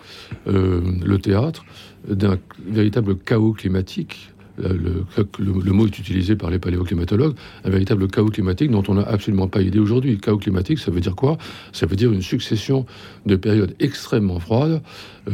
euh, 0.47 0.81
le 1.05 1.17
théâtre 1.19 1.63
d'un 2.09 2.37
véritable 2.67 3.15
chaos 3.15 3.53
climatique. 3.53 4.31
Euh, 4.63 4.69
Le, 4.73 5.05
le- 5.39 5.61
le 5.63 5.71
mot 5.71 5.85
est 5.85 5.97
utilisé 5.99 6.35
par 6.35 6.49
les 6.49 6.59
paléoclimatologues, 6.59 7.35
un 7.63 7.69
véritable 7.69 8.07
chaos 8.07 8.27
climatique 8.29 8.71
dont 8.71 8.83
on 8.87 8.95
n'a 8.95 9.03
absolument 9.03 9.47
pas 9.47 9.61
idée 9.61 9.79
aujourd'hui. 9.79 10.17
Chaos 10.17 10.37
climatique, 10.37 10.79
ça 10.79 10.91
veut 10.91 11.01
dire 11.01 11.15
quoi? 11.15 11.37
Ça 11.73 11.85
veut 11.85 11.95
dire 11.95 12.11
une 12.11 12.21
succession 12.21 12.85
de 13.25 13.35
périodes 13.35 13.73
extrêmement 13.79 14.39
froides, 14.39 14.81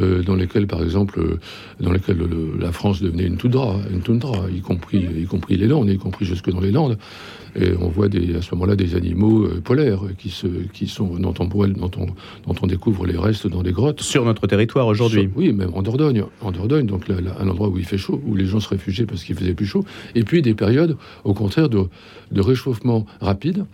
euh, 0.00 0.22
dans 0.22 0.34
lesquelles, 0.34 0.66
par 0.66 0.82
exemple, 0.82 1.20
euh, 1.20 1.38
dans 1.80 1.92
lesquelles 1.92 2.18
le- 2.18 2.58
la 2.60 2.72
France 2.72 3.00
devenait 3.02 3.26
une 3.26 3.36
toundra, 3.36 3.76
une 3.92 4.00
toundra, 4.00 4.48
y 4.54 4.60
compris, 4.60 5.04
y 5.22 5.24
compris 5.24 5.56
les 5.56 5.66
Landes, 5.66 5.88
y 5.88 5.98
compris 5.98 6.24
jusque 6.26 6.50
dans 6.50 6.60
les 6.60 6.70
Landes. 6.72 6.98
Et 7.58 7.70
on 7.80 7.88
voit 7.88 8.08
des, 8.10 8.34
à 8.36 8.42
ce 8.42 8.54
moment-là 8.54 8.76
des 8.76 8.94
animaux 8.96 9.44
euh, 9.44 9.62
polaires 9.64 10.02
qui, 10.18 10.28
se, 10.28 10.46
qui 10.74 10.86
sont, 10.88 11.16
dont 11.18 11.32
on, 11.38 11.46
dont, 11.46 11.90
on, 11.96 12.06
dont 12.46 12.54
on 12.62 12.66
découvre 12.66 13.06
les 13.06 13.16
restes 13.16 13.46
dans 13.46 13.62
des 13.62 13.72
grottes. 13.72 14.02
sur 14.02 14.26
notre 14.26 14.46
territoire 14.46 14.86
aujourd'hui. 14.86 15.30
Oui, 15.34 15.54
même 15.54 15.70
en 15.72 15.80
Dordogne. 15.82 16.24
En 16.42 16.52
Dordogne, 16.52 16.84
donc 16.86 17.08
là, 17.08 17.18
là, 17.22 17.34
un 17.40 17.48
endroit 17.48 17.68
où 17.68 17.78
il 17.78 17.86
fait 17.86 17.96
chaud, 17.96 18.20
où 18.26 18.34
les 18.34 18.44
gens 18.44 18.60
se 18.60 18.68
réfugient 18.68 19.06
parce 19.06 19.15
parce 19.16 19.24
qu'il 19.24 19.34
faisait 19.34 19.54
plus 19.54 19.66
chaud, 19.66 19.84
et 20.14 20.24
puis 20.24 20.42
des 20.42 20.52
périodes, 20.52 20.96
au 21.24 21.32
contraire, 21.32 21.70
de, 21.70 21.84
de 22.30 22.40
réchauffement 22.42 23.06
rapide 23.20 23.64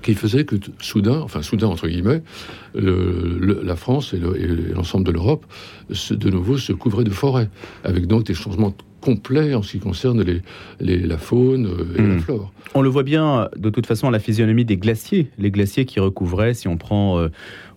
qui 0.00 0.14
faisait 0.14 0.44
que 0.44 0.56
soudain, 0.80 1.20
enfin 1.20 1.42
soudain 1.42 1.68
entre 1.68 1.86
guillemets, 1.86 2.22
la 2.74 3.76
France 3.76 4.14
et 4.14 4.18
l'ensemble 4.74 5.04
de 5.04 5.12
l'Europe, 5.12 5.46
de 6.10 6.30
nouveau 6.30 6.58
se 6.58 6.72
couvraient 6.72 7.04
de 7.04 7.10
forêts, 7.10 7.48
avec 7.84 8.06
donc 8.06 8.24
des 8.24 8.34
changements 8.34 8.74
complets 9.02 9.54
en 9.54 9.62
ce 9.62 9.72
qui 9.72 9.78
concerne 9.80 10.22
les, 10.22 10.98
la 10.98 11.18
faune 11.18 11.66
euh, 11.66 11.98
et 11.98 12.02
la 12.02 12.14
hmm. 12.14 12.20
flore. 12.20 12.52
On 12.74 12.80
le 12.80 12.88
voit 12.88 13.02
bien 13.02 13.48
de 13.56 13.68
toute 13.68 13.86
façon 13.86 14.08
à 14.08 14.10
la 14.10 14.20
physionomie 14.20 14.64
des 14.64 14.78
glaciers, 14.78 15.28
les 15.38 15.50
glaciers 15.50 15.84
qui 15.84 16.00
recouvraient, 16.00 16.54
si 16.54 16.68
on 16.68 16.78
prend 16.78 17.18
euh, 17.18 17.28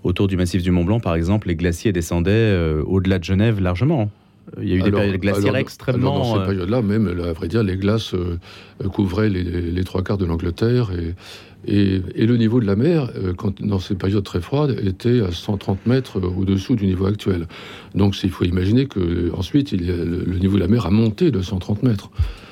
autour 0.03 0.27
du 0.27 0.37
massif 0.37 0.61
du 0.61 0.71
Mont 0.71 0.85
Blanc 0.85 0.99
par 0.99 1.15
exemple, 1.15 1.47
les 1.49 1.55
glaciers 1.55 1.91
descendaient 1.91 2.31
euh, 2.31 2.83
au-delà 2.85 3.19
de 3.19 3.23
Genève 3.23 3.59
largement. 3.59 4.09
Il 4.61 4.69
y 4.69 4.73
a 4.73 4.75
eu 4.75 4.81
des 4.81 4.91
périodes 4.91 5.17
glaciaires 5.17 5.55
extrêmement. 5.55 6.19
dans 6.19 6.39
ces 6.39 6.45
périodes-là, 6.45 6.81
même, 6.81 7.07
à 7.07 7.33
vrai 7.33 7.47
dire, 7.47 7.63
les 7.63 7.77
glaces 7.77 8.13
couvraient 8.91 9.29
les, 9.29 9.43
les, 9.43 9.83
trois 9.83 10.03
quarts 10.03 10.17
de 10.17 10.25
l'Angleterre 10.25 10.91
et, 10.91 11.15
et, 11.67 12.25
le 12.25 12.37
niveau 12.37 12.59
de 12.59 12.65
la 12.65 12.75
mer, 12.75 13.09
euh, 13.15 13.33
quand, 13.33 13.61
dans 13.61 13.79
ces 13.79 13.95
périodes 13.95 14.23
très 14.23 14.41
froides, 14.41 14.79
était 14.83 15.21
à 15.21 15.31
130 15.31 15.85
mètres 15.87 16.19
euh, 16.19 16.27
au-dessous 16.27 16.75
du 16.75 16.85
niveau 16.85 17.05
actuel. 17.05 17.47
Donc 17.95 18.15
il 18.23 18.29
faut 18.29 18.45
imaginer 18.45 18.85
que 18.85 19.31
ensuite 19.33 19.71
il 19.71 19.87
le, 19.87 20.37
niveau 20.37 20.55
de 20.55 20.61
la 20.61 20.67
mer 20.67 20.85
a 20.85 20.91
monté 20.91 21.31
de 21.31 21.41
130 21.41 21.83
mètres. 21.83 22.09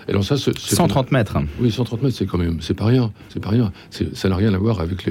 Alors 0.07 0.24
ça, 0.24 0.36
130 0.38 1.12
mètres. 1.12 1.38
Oui, 1.60 1.72
130 1.72 2.03
mètres, 2.03 2.15
c'est 2.15 2.25
quand 2.25 2.38
même, 2.38 2.57
c'est 2.62 2.74
pas 2.74 2.86
rien, 2.86 3.12
c'est 3.29 3.41
pas 3.41 3.50
rien. 3.50 3.72
Ça 3.89 4.29
n'a 4.29 4.36
rien 4.36 4.53
à 4.53 4.57
voir 4.57 4.79
avec 4.81 5.10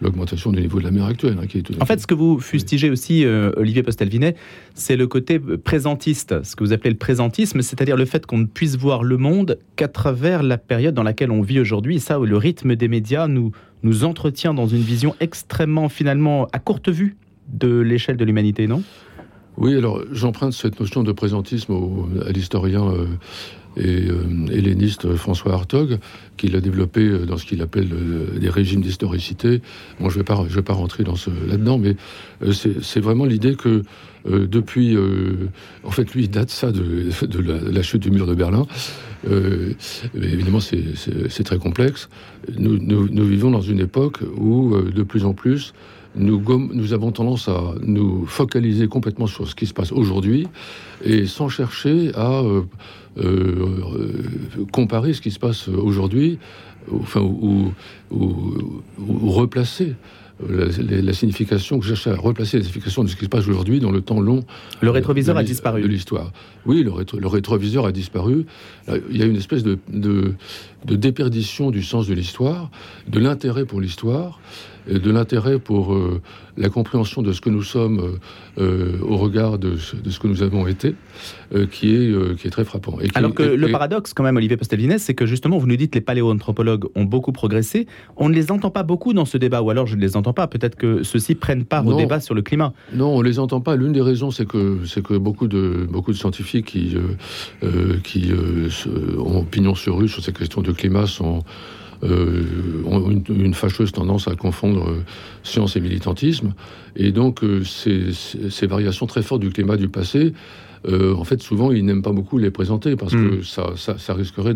l'augmentation 0.00 0.52
du 0.52 0.60
niveau 0.60 0.78
de 0.78 0.84
la 0.84 0.90
mer 0.90 1.04
actuelle. 1.04 1.36
Hein, 1.40 1.46
qui 1.46 1.58
est 1.58 1.82
en 1.82 1.86
fait, 1.86 2.00
ce 2.00 2.06
que 2.06 2.14
vous 2.14 2.38
fustigez 2.40 2.90
aussi, 2.90 3.24
euh, 3.24 3.52
Olivier 3.56 3.82
Postelvinet, 3.82 4.36
c'est 4.74 4.96
le 4.96 5.06
côté 5.06 5.38
présentiste, 5.38 6.42
ce 6.42 6.56
que 6.56 6.64
vous 6.64 6.72
appelez 6.72 6.90
le 6.90 6.96
présentisme, 6.96 7.62
c'est-à-dire 7.62 7.96
le 7.96 8.04
fait 8.04 8.26
qu'on 8.26 8.38
ne 8.38 8.46
puisse 8.46 8.76
voir 8.76 9.02
le 9.02 9.16
monde 9.16 9.58
qu'à 9.76 9.88
travers 9.88 10.42
la 10.42 10.58
période 10.58 10.94
dans 10.94 11.02
laquelle 11.02 11.30
on 11.30 11.42
vit 11.42 11.60
aujourd'hui. 11.60 11.96
Et 11.96 12.00
ça, 12.00 12.18
le 12.18 12.36
rythme 12.36 12.76
des 12.76 12.88
médias 12.88 13.28
nous 13.28 13.52
nous 13.82 14.04
entretient 14.04 14.54
dans 14.54 14.66
une 14.66 14.82
vision 14.82 15.14
extrêmement, 15.20 15.88
finalement, 15.88 16.48
à 16.52 16.58
courte 16.58 16.90
vue 16.90 17.16
de 17.48 17.80
l'échelle 17.80 18.16
de 18.16 18.24
l'humanité, 18.24 18.66
non? 18.66 18.82
Oui, 19.56 19.76
alors 19.76 20.02
j'emprunte 20.12 20.52
cette 20.52 20.80
notion 20.80 21.02
de 21.02 21.12
présentisme 21.12 21.74
à 22.26 22.30
l'historien 22.30 22.88
euh, 22.88 23.06
et 23.80 24.08
euh, 24.08 24.22
helléniste 24.52 25.14
François 25.16 25.54
Hartog, 25.54 25.98
qui 26.36 26.48
l'a 26.48 26.60
développé 26.60 27.00
euh, 27.00 27.24
dans 27.24 27.36
ce 27.36 27.46
qu'il 27.46 27.62
appelle 27.62 27.88
euh, 27.92 28.38
des 28.38 28.50
régimes 28.50 28.82
d'historicité. 28.82 29.62
Bon, 29.98 30.10
je 30.10 30.18
ne 30.18 30.22
vais, 30.22 30.62
pas, 30.62 30.72
rentrer 30.74 31.04
dans 31.04 31.16
ce, 31.16 31.30
là-dedans, 31.48 31.78
mais 31.78 31.96
c'est 32.52 33.00
vraiment 33.00 33.24
l'idée 33.24 33.54
que 33.54 33.82
depuis, 34.26 34.96
en 35.82 35.90
fait, 35.90 36.12
lui, 36.12 36.24
il 36.24 36.30
date 36.30 36.50
ça 36.50 36.72
de, 36.72 37.10
la, 37.70 37.82
chute 37.82 38.02
du 38.02 38.10
mur 38.10 38.26
de 38.26 38.34
Berlin. 38.34 38.66
évidemment, 40.14 40.60
c'est 40.60 41.44
très 41.44 41.58
complexe. 41.58 42.08
Nous, 42.58 43.24
vivons 43.24 43.50
dans 43.50 43.62
une 43.62 43.80
époque 43.80 44.18
où, 44.36 44.76
de 44.76 45.02
plus 45.02 45.24
en 45.24 45.32
plus, 45.32 45.72
nous, 46.16 46.42
nous, 46.72 46.92
avons 46.92 47.12
tendance 47.12 47.48
à 47.48 47.74
nous 47.82 48.26
focaliser 48.26 48.88
complètement 48.88 49.26
sur 49.26 49.46
ce 49.46 49.54
qui 49.54 49.66
se 49.66 49.74
passe 49.74 49.92
aujourd'hui 49.92 50.48
et 51.04 51.26
sans 51.26 51.48
chercher 51.48 52.10
à 52.14 52.40
euh, 52.40 52.62
euh, 53.18 54.24
comparer 54.72 55.12
ce 55.12 55.20
qui 55.20 55.30
se 55.30 55.38
passe 55.38 55.68
aujourd'hui, 55.68 56.38
enfin, 56.92 57.20
ou, 57.20 57.72
replacer 59.08 59.94
la, 60.48 61.12
signification, 61.12 61.78
que 61.78 61.86
cherche 61.86 62.06
à 62.06 62.14
replacer 62.14 62.58
la 62.58 62.62
signification 62.62 63.04
de 63.04 63.08
ce 63.08 63.16
qui 63.16 63.24
se 63.24 63.30
passe 63.30 63.46
aujourd'hui 63.46 63.80
dans 63.80 63.90
le 63.90 64.00
temps 64.00 64.20
long. 64.20 64.44
Le 64.80 64.90
rétroviseur 64.90 65.36
a 65.36 65.42
disparu. 65.42 65.82
De 65.82 65.86
l'histoire. 65.86 66.32
Oui, 66.66 66.82
le, 66.82 66.92
le, 67.18 67.26
rétroviseur 67.26 67.86
a 67.86 67.92
disparu. 67.92 68.46
Euh, 68.88 69.00
il 69.10 69.16
y 69.16 69.22
a 69.22 69.26
une 69.26 69.36
espèce 69.36 69.62
de, 69.62 69.78
de, 69.88 70.34
de 70.84 70.96
déperdition 70.96 71.70
du 71.70 71.82
sens 71.82 72.06
de 72.06 72.14
l'histoire, 72.14 72.70
de 73.08 73.18
l'intérêt 73.18 73.64
pour 73.64 73.80
l'histoire, 73.80 74.40
de 74.88 75.10
l'intérêt 75.10 75.58
pour 75.58 75.94
euh, 75.94 76.20
la 76.56 76.68
compréhension 76.68 77.22
de 77.22 77.32
ce 77.32 77.40
que 77.40 77.50
nous 77.50 77.62
sommes 77.62 78.00
euh, 78.00 78.18
euh, 78.58 78.98
au 79.02 79.16
regard 79.16 79.58
de, 79.58 79.76
ce 79.76 80.18
que 80.18 80.26
nous 80.26 80.42
avons 80.42 80.66
été, 80.66 80.94
qui, 81.70 81.94
est, 81.94 82.36
qui 82.36 82.46
est 82.46 82.50
très 82.50 82.64
frappant. 82.64 82.98
Alors 83.14 83.34
que 83.34 83.42
le 83.42 83.68
paradoxe, 83.68 84.14
quand 84.14 84.22
même, 84.22 84.36
Olivier 84.36 84.56
Postelvines, 84.56 84.98
c'est 84.98 85.14
que 85.14 85.26
justement, 85.26 85.58
vous 85.58 85.66
nous 85.66 85.76
dites 85.76 85.92
que 85.92 85.98
les 85.98 86.04
paléoanthropologues 86.04 86.86
ont 86.94 87.04
beaucoup 87.04 87.32
progressé. 87.32 87.86
On 88.16 88.28
ne 88.28 88.34
les 88.34 88.50
entend 88.50 88.70
pas 88.70 88.82
beaucoup 88.82 89.12
dans 89.12 89.24
ce 89.24 89.36
débat, 89.36 89.60
ou 89.60 89.70
alors 89.70 89.86
je 89.86 89.96
ne 89.96 90.00
les 90.00 90.16
entends 90.16 90.32
pas. 90.32 90.46
Peut-être 90.46 90.76
que 90.76 91.02
ceux-ci 91.02 91.34
prennent 91.34 91.64
part 91.64 91.86
au 91.86 91.94
débat 91.94 92.20
sur 92.20 92.34
le 92.34 92.42
climat. 92.42 92.72
Non, 92.94 93.16
on 93.16 93.22
ne 93.22 93.24
les 93.24 93.38
entend 93.38 93.60
pas. 93.60 93.76
L'une 93.76 93.92
des 93.92 94.00
raisons, 94.00 94.30
c'est 94.30 94.46
que, 94.46 94.78
c'est 94.86 95.02
que 95.02 95.14
beaucoup, 95.14 95.48
de, 95.48 95.86
beaucoup 95.90 96.12
de 96.12 96.16
scientifiques 96.16 96.66
qui, 96.66 96.96
qui 98.04 98.30
ont 99.18 99.44
pignon 99.44 99.74
sur 99.74 99.98
rue 99.98 100.08
sur 100.08 100.22
ces 100.22 100.32
questions 100.32 100.62
de 100.62 100.69
climat 100.72 101.06
sont 101.06 101.44
euh, 102.02 102.82
ont 102.86 103.10
une, 103.10 103.52
fâcheuse 103.52 103.92
tendance 103.92 104.26
à 104.26 104.34
confondre 104.34 104.88
euh, 104.88 105.04
science 105.42 105.76
et 105.76 105.80
militantisme. 105.80 106.54
Et 106.96 107.12
donc, 107.12 107.44
euh, 107.44 107.62
ces, 107.62 108.12
ces, 108.12 108.66
variations 108.66 109.06
très 109.06 109.22
fortes 109.22 109.42
du 109.42 109.50
climat 109.50 109.76
du 109.76 109.88
passé 109.88 110.32
euh, 110.88 111.14
en 111.14 111.24
fait, 111.24 111.42
souvent, 111.42 111.72
ils 111.72 111.84
n'aiment 111.84 112.02
pas 112.02 112.12
beaucoup 112.12 112.38
les 112.38 112.50
présenter 112.50 112.96
parce 112.96 113.12
que 113.12 113.40
hmm. 113.40 113.42
ça, 113.42 113.96
ça, 113.96 114.14
risquerait 114.14 114.54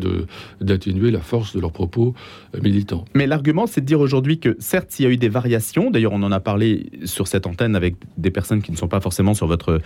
d'atténuer 0.60 1.10
la 1.10 1.20
force 1.20 1.54
de 1.54 1.60
leurs 1.60 1.72
propos 1.72 2.14
euh, 2.54 2.60
militants. 2.60 3.04
Mais 3.14 3.26
l'argument, 3.26 3.66
c'est 3.66 3.80
de 3.80 3.86
dire 3.86 4.00
aujourd'hui 4.00 4.38
que 4.38 4.56
certes, 4.58 4.98
il 4.98 5.02
y 5.04 5.06
a 5.06 5.10
eu 5.10 5.16
des 5.16 5.28
variations. 5.28 5.90
D'ailleurs, 5.90 6.12
on 6.12 6.22
en 6.22 6.32
a 6.32 6.40
parlé 6.40 6.90
sur 7.04 7.28
cette 7.28 7.46
antenne 7.46 7.76
avec 7.76 7.96
des 8.16 8.30
personnes 8.30 8.62
qui 8.62 8.72
ne 8.72 8.76
sont 8.76 8.88
pas 8.88 9.00
forcément 9.00 9.34
sur 9.34 9.46
votre 9.46 9.80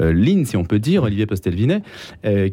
euh, 0.00 0.12
ligne, 0.12 0.44
si 0.44 0.56
on 0.56 0.64
peut 0.64 0.78
dire, 0.78 1.02
Olivier 1.02 1.26
Postelvinet, 1.26 1.82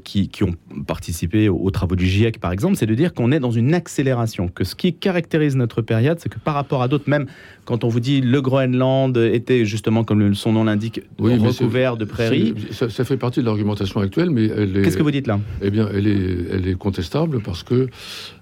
qui, 0.04 0.30
qui, 0.30 0.44
ont 0.44 0.56
participé 0.86 1.50
aux, 1.50 1.72
travaux 1.72 1.96
du 1.96 2.06
GIEC, 2.06 2.40
par 2.40 2.52
exemple, 2.52 2.76
c'est 2.76 2.86
de 2.86 2.96
dire 2.96 3.14
qu'on 3.14 3.32
est 3.32 3.40
dans 3.40 3.52
une 3.52 3.74
accélération, 3.74 4.48
que 4.48 4.64
ce 4.64 4.76
qui 4.76 4.94
caractérise 4.94 5.56
notre 5.56 5.82
période, 5.82 6.20
c'est 6.20 6.30
que 6.30 6.40
par 6.40 6.54
rapport 6.54 6.82
à 6.82 6.88
d'autres, 6.88 7.10
même 7.10 7.28
quand 7.68 7.84
on 7.84 7.90
vous 7.90 8.00
dit 8.00 8.22
le 8.22 8.42
Groenland 8.42 9.18
était 9.18 9.66
justement, 9.66 10.06
comme 10.06 10.34
son 10.36 10.54
nom 10.54 10.64
l'indique, 10.64 11.02
recouvert 11.20 11.98
de 11.98 12.06
prairies. 12.06 12.54
Ça, 12.72 12.90
ça 12.90 13.04
fait 13.04 13.18
partie 13.18 13.42
de 13.42 13.46
l'argumentation 13.46 14.00
actuelle, 14.00 14.30
mais 14.30 14.46
elle 14.46 14.78
est. 14.78 14.82
Qu'est-ce 14.84 14.96
que 14.96 15.04
vous 15.04 15.12
dites 15.12 15.28
là 15.28 15.38
Eh 15.62 15.70
bien, 15.70 15.90
elle 15.94 16.08
est, 16.08 16.38
elle 16.54 16.66
est 16.66 16.76
contestable 16.76 17.42
parce 17.42 17.64
que, 17.64 17.90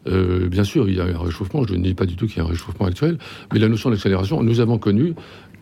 euh, 0.08 0.48
bien 0.48 0.64
sûr, 0.64 0.88
il 0.88 0.96
y 0.96 1.00
a 1.00 1.06
un 1.06 1.18
réchauffement. 1.18 1.66
Je 1.68 1.74
ne 1.74 1.84
dis 1.84 1.96
pas 1.96 2.06
du 2.06 2.16
tout 2.16 2.28
qu'il 2.28 2.38
y 2.38 2.40
a 2.40 2.44
un 2.44 2.48
réchauffement 2.48 2.86
actuel, 2.86 3.18
mais 3.52 3.58
la 3.58 3.68
notion 3.68 3.90
d'accélération, 3.90 4.44
nous 4.44 4.60
avons 4.60 4.78
connu 4.78 5.16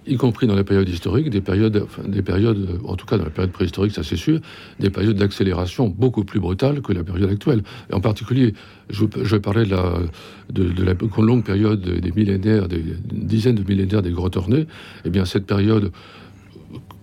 y 0.06 0.16
compris 0.18 0.48
dans 0.48 0.56
la 0.56 0.64
période 0.64 0.88
historique, 0.90 1.30
des 1.30 1.42
périodes, 1.42 1.86
des 2.06 2.22
périodes, 2.22 2.80
en 2.84 2.96
tout 2.96 3.06
cas 3.06 3.18
dans 3.18 3.24
la 3.24 3.30
période 3.30 3.52
préhistorique, 3.52 3.94
ça 3.94 4.04
c'est 4.04 4.18
sûr, 4.18 4.40
des 4.80 4.90
périodes 4.90 5.16
d'accélération 5.16 5.88
beaucoup 5.88 6.24
plus 6.24 6.40
brutales 6.40 6.82
que 6.82 6.94
la 6.94 7.04
période 7.04 7.30
actuelle. 7.30 7.64
Et 7.90 7.94
en 7.94 8.02
particulier, 8.02 8.54
je, 8.90 9.06
je 9.24 9.38
parler 9.38 9.66
de 9.66 9.72
la, 9.72 10.00
de, 10.52 10.84
la 10.84 10.94
longue 11.18 11.44
période 11.44 11.82
des 11.82 12.12
millénaires, 12.12 12.68
des 12.68 12.84
dizaines 13.12 13.56
de 13.56 13.64
millénaires 13.64 14.02
des 14.02 14.12
grottes 14.12 14.38
ornées. 14.38 14.68
Eh 15.06 15.10
bien, 15.10 15.26
cette 15.26 15.46
période 15.46 15.92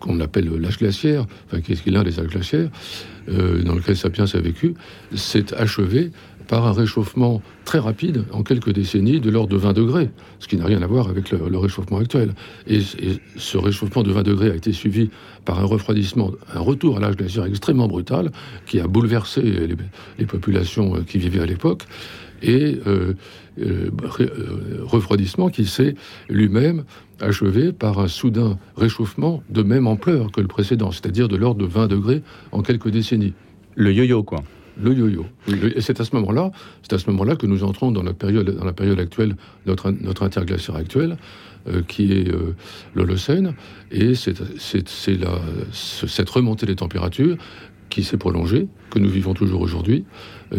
qu'on 0.00 0.19
appelle 0.21 0.49
l'âge 0.49 0.78
glaciaire, 0.78 1.26
enfin 1.47 1.61
qui 1.61 1.73
est 1.73 1.87
l'un 1.87 2.02
des 2.02 2.19
âges 2.19 2.28
glaciaires, 2.28 2.71
euh, 3.28 3.62
dans 3.62 3.75
lequel 3.75 3.97
Sapiens 3.97 4.25
a 4.33 4.40
vécu, 4.40 4.75
s'est 5.14 5.54
achevé 5.54 6.11
par 6.50 6.66
un 6.66 6.73
réchauffement 6.73 7.42
très 7.64 7.78
rapide, 7.78 8.25
en 8.33 8.42
quelques 8.42 8.73
décennies, 8.73 9.21
de 9.21 9.30
l'ordre 9.30 9.50
de 9.50 9.57
20 9.57 9.73
degrés, 9.73 10.11
ce 10.40 10.49
qui 10.49 10.57
n'a 10.57 10.64
rien 10.64 10.83
à 10.83 10.87
voir 10.88 11.09
avec 11.09 11.30
le, 11.30 11.57
réchauffement 11.57 11.99
actuel. 11.99 12.35
Et, 12.66 12.80
ce 13.37 13.57
réchauffement 13.57 14.02
de 14.02 14.11
20 14.11 14.25
degrés 14.25 14.50
a 14.50 14.57
été 14.57 14.73
suivi 14.73 15.11
par 15.45 15.61
un 15.61 15.64
refroidissement, 15.64 16.33
un 16.52 16.59
retour 16.59 16.97
à 16.97 17.00
l'âge 17.00 17.16
glaciaire 17.16 17.45
extrêmement 17.45 17.87
brutal, 17.87 18.33
qui 18.66 18.80
a 18.80 18.88
bouleversé 18.88 19.42
les, 20.19 20.26
populations 20.26 20.97
euh, 20.97 21.02
qui 21.02 21.19
vivaient 21.19 21.40
à 21.40 21.47
l'époque, 21.47 21.85
et 22.42 22.80
euh, 22.85 23.14
euh, 23.61 23.90
refroidissement 24.83 25.50
qui 25.50 25.66
s'est 25.66 25.95
lui-même 26.28 26.83
achevé 27.21 27.73
par 27.73 28.00
un 28.00 28.09
soudain 28.09 28.59
réchauffement 28.76 29.45
de 29.50 29.62
même 29.62 29.87
ampleur 29.87 30.33
que 30.33 30.40
le 30.40 30.49
précédent, 30.49 30.90
c'est-à-dire 30.90 31.28
de 31.28 31.37
l'ordre 31.37 31.61
de 31.61 31.66
20 31.66 31.87
degrés 31.87 32.23
en 32.50 32.62
quelques 32.62 32.88
décennies. 32.88 33.35
Le 33.76 33.92
yo-yo, 33.92 34.25
quoi 34.25 34.42
le 34.82 34.94
yo-yo. 34.94 35.26
Et 35.76 35.80
c'est 35.80 36.00
à 36.00 36.04
ce 36.04 36.14
moment-là, 36.14 37.37
que 37.37 37.46
nous 37.46 37.64
entrons 37.64 37.92
dans 37.92 38.02
la 38.02 38.12
période, 38.12 38.99
actuelle, 38.99 39.37
notre, 39.66 39.90
notre 39.90 40.22
interglaciaire 40.22 40.76
actuel, 40.76 41.16
euh, 41.68 41.82
qui 41.87 42.12
est 42.12 42.28
euh, 42.28 42.54
l'Holocène, 42.94 43.54
et 43.90 44.14
c'est 44.14 44.34
cette 44.88 46.30
remontée 46.30 46.66
des 46.66 46.76
températures 46.76 47.37
qui 47.90 48.04
s'est 48.04 48.16
prolongée, 48.16 48.68
que 48.90 48.99
nous 48.99 49.10
vivons 49.10 49.34
toujours 49.34 49.60
aujourd'hui, 49.60 50.04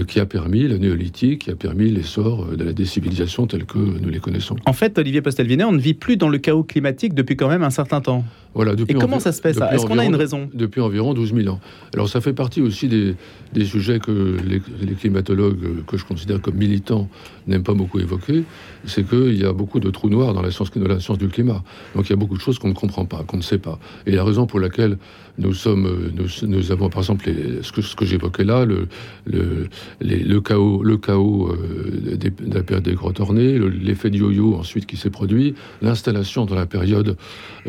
qui 0.08 0.20
a 0.20 0.26
permis 0.26 0.68
la 0.68 0.78
néolithique, 0.78 1.44
qui 1.44 1.52
a 1.52 1.56
permis 1.56 1.90
l'essor 1.92 2.48
de 2.56 2.64
la 2.64 2.74
décivilisation 2.74 3.48
telle 3.48 3.66
que 3.66 3.78
nous 3.78 4.10
les 4.10 4.20
connaissons. 4.20 4.56
En 4.66 4.74
fait, 4.74 4.98
Olivier 4.98 5.22
Postelvinet, 5.22 5.64
on 5.64 5.72
ne 5.72 5.80
vit 5.80 5.94
plus 5.94 6.18
dans 6.18 6.30
le 6.30 6.38
chaos 6.38 6.64
climatique 6.64 7.14
depuis 7.14 7.36
quand 7.36 7.50
même 7.50 7.64
un 7.64 7.70
certain 7.70 8.02
temps. 8.02 8.24
Voilà, 8.54 8.76
depuis 8.76 8.96
Et 8.96 9.00
comment 9.00 9.20
ça 9.20 9.32
se 9.32 9.42
fait 9.42 9.54
ça 9.54 9.74
Est-ce 9.74 9.86
qu'on 9.86 9.98
a 9.98 10.06
une 10.06 10.16
raison 10.16 10.50
Depuis 10.54 10.82
environ 10.82 11.14
12 11.14 11.34
000 11.34 11.54
ans. 11.54 11.62
Alors 11.94 12.10
ça 12.10 12.20
fait 12.20 12.34
partie 12.34 12.62
aussi 12.62 12.90
des, 12.90 13.16
des 13.54 13.66
sujets 13.66 14.00
que 14.00 14.38
les, 14.46 14.62
les, 14.82 14.94
climatologues, 14.94 15.64
euh, 15.64 15.84
que 15.88 15.98
je 15.98 16.04
considère 16.04 16.42
comme 16.42 16.56
militants, 16.56 17.08
n'aiment 17.48 17.64
pas 17.64 17.74
beaucoup 17.74 18.00
évoquer. 18.00 18.44
C'est 18.86 19.08
qu'il 19.08 19.40
y 19.40 19.46
a 19.46 19.54
beaucoup 19.54 19.80
de 19.80 19.90
trous 19.90 20.10
noirs 20.10 20.34
dans 20.34 20.42
la 20.42 20.52
science, 20.52 20.72
dans 20.72 20.88
la 20.88 21.00
science 21.00 21.18
du 21.18 21.30
climat. 21.30 21.64
Donc 21.96 22.08
il 22.08 22.10
y 22.10 22.14
a 22.14 22.18
beaucoup 22.18 22.36
de 22.36 22.42
choses 22.42 22.60
qu'on 22.60 22.70
ne 22.70 22.74
comprend 22.74 23.06
pas, 23.06 23.24
qu'on 23.24 23.38
ne 23.38 23.42
sait 23.42 23.58
pas. 23.58 23.80
Et 24.06 24.12
la 24.12 24.24
raison 24.26 24.46
pour 24.46 24.60
laquelle 24.60 24.98
nous 25.38 25.54
sommes, 25.54 26.12
nous, 26.14 26.48
nous 26.48 26.72
avons 26.74 26.90
par 26.90 27.00
exemple 27.00 27.28
les, 27.28 27.64
ce 27.64 27.72
que, 27.72 27.82
ce 27.82 27.96
que 27.96 28.06
j'évoquais 28.06 28.44
là, 28.44 28.66
le, 28.66 28.88
le, 29.26 29.70
le 30.00 30.40
chaos, 30.40 30.84
le 30.84 30.98
chaos 30.98 31.50
euh, 31.50 32.18
de 32.18 32.54
la 32.54 32.64
période 32.64 32.84
des 32.84 32.94
grottes 32.94 33.20
ornées, 33.20 33.60
l'effet 33.60 34.10
de 34.10 34.18
yo-yo 34.18 34.56
ensuite 34.56 34.86
qui 34.86 34.98
s'est 34.98 35.10
produit, 35.10 35.56
l'installation 35.82 36.46
dans 36.46 36.56
la 36.56 36.66
période 36.66 37.18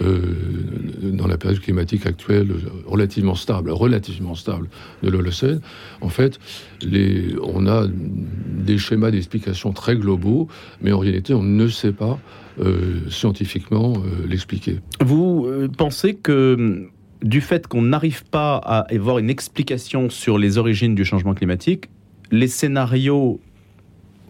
euh, 0.01 0.21
dans 1.03 1.27
la 1.27 1.37
période 1.37 1.61
climatique 1.61 2.07
actuelle 2.07 2.49
relativement 2.87 3.35
stable, 3.35 3.71
relativement 3.71 4.35
stable 4.35 4.69
de 5.03 5.11
l'Holocène. 5.11 5.61
En 6.01 6.09
fait, 6.09 6.39
les, 6.83 7.35
on 7.43 7.67
a 7.67 7.87
des 7.87 8.79
schémas 8.79 9.11
d'explication 9.11 9.73
très 9.73 9.97
globaux, 9.97 10.49
mais 10.81 10.93
en 10.93 10.99
réalité, 10.99 11.35
on 11.35 11.43
ne 11.43 11.69
sait 11.69 11.93
pas 11.93 12.19
euh, 12.61 13.01
scientifiquement 13.09 13.95
l'expliquer. 14.29 14.81
Vous 15.01 15.49
pensez 15.77 16.15
que 16.15 16.89
du 17.23 17.41
fait 17.41 17.67
qu'on 17.67 17.83
n'arrive 17.83 18.25
pas 18.25 18.57
à 18.57 18.81
avoir 18.93 19.19
une 19.19 19.31
explication 19.31 20.11
sur 20.11 20.39
les 20.39 20.59
origines 20.59 20.95
du 20.95 21.05
changement 21.05 21.35
climatique, 21.35 21.89
les 22.33 22.49
scénarios 22.49 23.41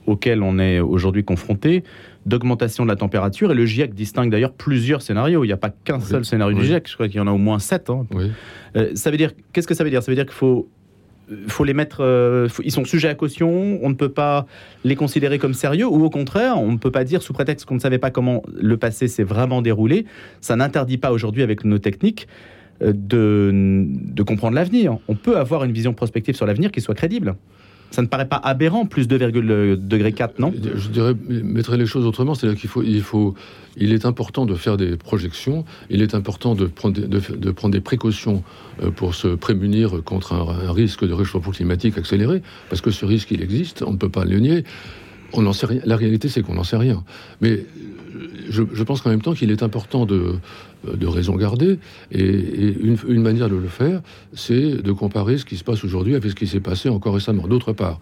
auxquels 0.06 0.42
on 0.42 0.58
est 0.58 0.80
aujourd'hui 0.80 1.24
confronté 1.24 1.84
d'augmentation 2.26 2.84
de 2.84 2.88
la 2.88 2.96
température, 2.96 3.50
et 3.52 3.54
le 3.54 3.64
GIEC 3.64 3.94
distingue 3.94 4.30
d'ailleurs 4.30 4.52
plusieurs 4.52 5.00
scénarios, 5.00 5.44
il 5.44 5.46
n'y 5.46 5.52
a 5.52 5.56
pas 5.56 5.70
qu'un 5.70 6.00
seul 6.00 6.24
scénario 6.24 6.56
du 6.58 6.64
GIEC, 6.64 6.88
je 6.88 6.94
crois 6.94 7.08
qu'il 7.08 7.16
y 7.16 7.20
en 7.20 7.26
a 7.26 7.32
au 7.32 7.38
moins 7.38 7.58
sept. 7.58 7.88
Hein. 7.88 8.06
ça 8.94 9.10
veut 9.10 9.16
dire, 9.16 9.32
qu'est-ce 9.52 9.66
que 9.66 9.74
ça 9.74 9.84
veut 9.84 9.90
dire? 9.90 10.02
Ça 10.02 10.10
veut 10.10 10.16
dire 10.16 10.26
qu'il 10.26 10.34
faut 10.34 10.68
faut 11.46 11.64
les 11.64 11.74
mettre, 11.74 12.02
euh, 12.02 12.48
ils 12.64 12.72
sont 12.72 12.84
sujets 12.84 13.08
à 13.08 13.14
caution, 13.14 13.78
on 13.82 13.88
ne 13.88 13.94
peut 13.94 14.10
pas 14.10 14.46
les 14.84 14.96
considérer 14.96 15.38
comme 15.38 15.54
sérieux, 15.54 15.86
ou 15.86 16.04
au 16.04 16.10
contraire, 16.10 16.58
on 16.58 16.72
ne 16.72 16.78
peut 16.78 16.90
pas 16.90 17.04
dire 17.04 17.22
sous 17.22 17.32
prétexte 17.32 17.64
qu'on 17.64 17.74
ne 17.74 17.80
savait 17.80 17.98
pas 17.98 18.10
comment 18.10 18.42
le 18.52 18.76
passé 18.76 19.08
s'est 19.08 19.22
vraiment 19.22 19.62
déroulé. 19.62 20.04
Ça 20.40 20.56
n'interdit 20.56 20.98
pas 20.98 21.12
aujourd'hui 21.12 21.42
avec 21.42 21.64
nos 21.64 21.78
techniques 21.78 22.28
euh, 22.82 22.92
de, 22.94 23.86
de 23.86 24.22
comprendre 24.22 24.54
l'avenir. 24.54 24.98
On 25.08 25.14
peut 25.14 25.38
avoir 25.38 25.64
une 25.64 25.72
vision 25.72 25.94
prospective 25.94 26.34
sur 26.34 26.46
l'avenir 26.46 26.72
qui 26.72 26.80
soit 26.80 26.94
crédible. 26.94 27.36
Ça 27.92 28.02
ne 28.02 28.06
paraît 28.06 28.28
pas 28.28 28.40
aberrant, 28.42 28.86
plus 28.86 29.06
2,4, 29.06 30.30
non? 30.38 30.52
Je 30.74 30.88
dirais, 30.88 31.14
mettrais 31.28 31.76
les 31.76 31.86
choses 31.86 32.06
autrement, 32.06 32.34
c'est-à-dire 32.34 32.58
qu'il 32.58 32.70
faut, 32.70 32.82
il 32.82 33.02
faut, 33.02 33.34
il 33.76 33.92
est 33.92 34.06
important 34.06 34.46
de 34.46 34.54
faire 34.54 34.76
des 34.76 34.96
projections, 34.96 35.64
il 35.90 36.02
est 36.02 36.14
important 36.14 36.54
de 36.54 36.66
prendre, 36.66 36.98
de, 36.98 37.06
de 37.06 37.50
prendre 37.50 37.72
des 37.72 37.80
précautions 37.80 38.42
euh, 38.82 38.90
pour 38.90 39.14
se 39.14 39.28
prémunir 39.28 40.02
contre 40.04 40.32
un, 40.32 40.72
risque 40.72 41.06
de 41.06 41.12
réchauffement 41.12 41.52
climatique 41.52 41.98
accéléré, 41.98 42.42
parce 42.70 42.80
que 42.80 42.90
ce 42.90 43.04
risque, 43.04 43.30
il 43.30 43.42
existe, 43.42 43.82
on 43.82 43.92
ne 43.92 43.98
peut 43.98 44.08
pas 44.08 44.24
le 44.24 44.38
nier. 44.38 44.64
On 45.32 45.42
n'en 45.42 45.52
sait 45.52 45.66
rien. 45.66 45.80
La 45.84 45.96
réalité, 45.96 46.28
c'est 46.28 46.42
qu'on 46.42 46.54
n'en 46.54 46.64
sait 46.64 46.76
rien. 46.76 47.04
Mais 47.40 47.64
je, 48.48 48.62
je 48.72 48.82
pense 48.82 49.00
qu'en 49.00 49.10
même 49.10 49.22
temps 49.22 49.34
qu'il 49.34 49.50
est 49.50 49.62
important 49.62 50.06
de, 50.06 50.36
de 50.84 51.06
raison 51.06 51.36
garder. 51.36 51.78
Et, 52.10 52.76
une, 53.08 53.22
manière 53.22 53.48
de 53.48 53.56
le 53.56 53.68
faire, 53.68 54.00
c'est 54.34 54.82
de 54.82 54.92
comparer 54.92 55.38
ce 55.38 55.44
qui 55.44 55.56
se 55.56 55.64
passe 55.64 55.84
aujourd'hui 55.84 56.14
avec 56.14 56.30
ce 56.30 56.36
qui 56.36 56.46
s'est 56.46 56.60
passé 56.60 56.88
encore 56.88 57.14
récemment. 57.14 57.46
D'autre 57.46 57.72
part, 57.72 58.00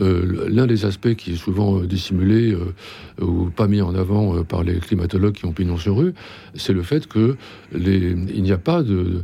euh, 0.00 0.48
l'un 0.48 0.66
des 0.66 0.86
aspects 0.86 1.14
qui 1.14 1.32
est 1.32 1.36
souvent 1.36 1.78
euh, 1.78 1.86
dissimulé 1.86 2.52
euh, 2.52 3.24
ou 3.24 3.50
pas 3.50 3.68
mis 3.68 3.82
en 3.82 3.94
avant 3.94 4.42
par 4.42 4.62
les 4.62 4.76
climatologues 4.78 5.34
qui 5.34 5.44
ont 5.44 5.52
pignon 5.52 5.76
sur 5.76 5.96
rue, 5.96 6.14
c'est 6.54 6.72
le 6.72 6.82
fait 6.82 7.06
que 7.06 7.36
les, 7.72 8.16
il 8.34 8.42
n'y 8.42 8.52
a 8.52 8.58
pas 8.58 8.82
de, 8.82 9.22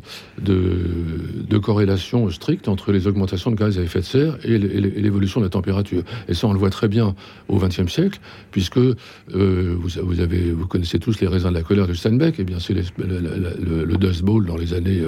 corrélation 1.59 2.31
stricte 2.31 2.69
entre 2.69 2.93
les 2.93 3.07
augmentations 3.07 3.51
de 3.51 3.57
gaz 3.57 3.79
à 3.79 3.83
effet 3.83 4.01
de 4.01 4.05
serre 4.05 4.39
et 4.45 4.59
l'évolution 4.59 5.41
de 5.41 5.47
la 5.47 5.51
température. 5.51 6.03
Et 6.29 6.35
ça, 6.35 6.47
on 6.47 6.53
le 6.53 6.59
voit 6.59 6.71
très 6.71 6.89
bien 6.89 7.15
au 7.49 7.59
XXe 7.59 7.91
siècle, 7.91 8.21
puisque 8.51 8.79
vous, 8.79 10.67
connaissez 10.69 10.99
tous 10.99 11.21
les 11.21 11.27
raisins 11.27 11.49
de 11.49 11.55
la 11.55 11.63
colère 11.63 11.87
de 11.87 11.95
Steinbeck, 11.95 12.39
et 12.39 12.45
bien 12.45 12.59
c'est 12.61 12.75
le, 12.75 13.85
le, 13.85 13.97
Dust 13.97 14.23
Bowl 14.23 14.47
dans 14.47 14.57
les 14.57 14.73
années, 14.73 15.03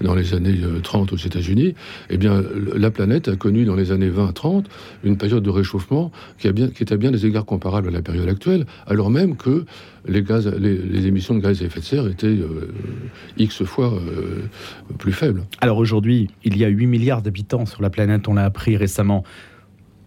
dans 0.00 0.14
les 0.14 0.34
années 0.34 0.60
30 0.82 1.12
aux 1.12 1.16
États-Unis. 1.16 1.68
Et 1.68 1.74
eh 2.10 2.16
bien, 2.16 2.42
la 2.74 2.90
planète 2.90 3.28
a 3.28 3.36
connu 3.36 3.64
dans 3.64 3.74
les 3.74 3.90
années 3.90 4.10
20-30 4.10 4.64
une 5.04 5.16
période 5.16 5.42
de 5.42 5.50
réchauffement 5.50 6.10
qui, 6.38 6.48
a 6.48 6.52
bien, 6.52 6.68
qui 6.68 6.82
est 6.82 6.92
à 6.92 6.96
bien 6.96 7.10
des 7.10 7.26
égards 7.26 7.44
comparable 7.44 7.88
à 7.88 7.90
la 7.90 8.02
période 8.02 8.28
actuelle, 8.28 8.66
alors 8.86 9.10
même 9.10 9.36
que 9.36 9.64
les, 10.06 10.22
gaz, 10.22 10.46
les, 10.46 11.06
émissions 11.06 11.34
de 11.34 11.40
gaz 11.40 11.62
à 11.62 11.66
effet 11.66 11.80
de 11.80 11.84
serre 11.84 12.08
étaient 12.08 12.26
euh, 12.26 12.72
X 13.36 13.64
fois 13.64 13.92
euh, 13.92 14.42
plus 14.98 15.12
faibles. 15.12 15.44
Alors 15.60 15.78
aujourd'hui, 15.78 16.28
il 16.44 16.56
y 16.56 16.64
a 16.64 16.68
8 16.68 16.86
milliards 16.86 17.22
d'habitants 17.22 17.66
sur 17.66 17.82
la 17.82 17.90
planète, 17.90 18.28
on 18.28 18.34
l'a 18.34 18.44
appris 18.44 18.76
récemment. 18.76 19.24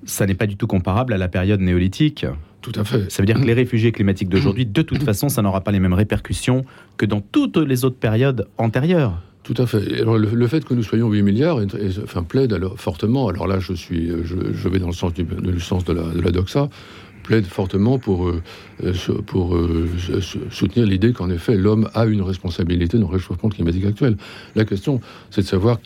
Ça 0.04 0.26
n'est 0.26 0.34
pas 0.34 0.48
du 0.48 0.58
tout 0.58 0.68
comparable 0.68 1.14
à 1.14 1.18
la 1.18 1.28
période 1.28 1.60
néolithique. 1.60 2.26
Tout 2.62 2.72
à 2.76 2.84
fait. 2.84 3.12
Ça 3.12 3.22
veut 3.22 3.28
dire 3.28 3.40
que 3.40 3.46
les 3.46 3.54
réfugiés 3.64 3.92
climatiques 3.92 4.30
d'aujourd'hui, 4.30 4.66
de 4.66 4.82
toute 4.82 5.04
façon, 5.04 5.30
ça 5.30 5.42
n'aura 5.42 5.62
pas 5.62 5.72
les 5.72 5.80
mêmes 5.80 5.94
répercussions 5.94 6.66
que 6.98 7.06
dans 7.06 7.22
toutes 7.22 7.58
les 7.58 7.86
autres 7.86 7.98
périodes 7.98 8.48
antérieures. 8.58 9.22
Tout 9.44 9.56
à 9.58 9.66
fait. 9.66 10.02
Alors, 10.02 10.18
le, 10.18 10.48
fait 10.48 10.64
que 10.64 10.74
nous 10.74 10.84
soyons 10.84 11.10
8 11.10 11.24
milliards 11.24 11.60
enfin, 12.04 12.24
plaide 12.24 12.56
fortement, 12.76 13.28
alors 13.28 13.48
là 13.48 13.60
je, 13.60 13.74
suis, 13.74 14.12
je, 14.24 14.70
vais 14.70 14.78
dans 14.78 14.88
le 14.88 14.94
sens, 14.94 15.14
du, 15.14 15.26
sens 15.60 15.84
de, 15.84 15.94
la, 15.94 16.04
de 16.04 16.30
doxa, 16.30 16.70
plaide 17.24 17.46
fortement 17.46 17.98
pour, 17.98 18.30
euh, 18.30 18.42
pour 19.26 19.56
euh, 19.56 19.90
soutenir 20.52 20.86
l'idée 20.86 21.14
qu'en 21.14 21.30
effet 21.30 21.56
l'homme 21.56 21.90
a 21.94 22.06
une 22.06 22.22
responsabilité 22.22 22.98
dans 23.00 23.10
le 23.10 23.16
réchauffement 23.16 23.50
climatique 23.50 23.86
actuel. 23.86 24.16
La 24.56 24.66
question, 24.66 25.02
c'est 25.32 25.42
de 25.42 25.48
savoir 25.48 25.80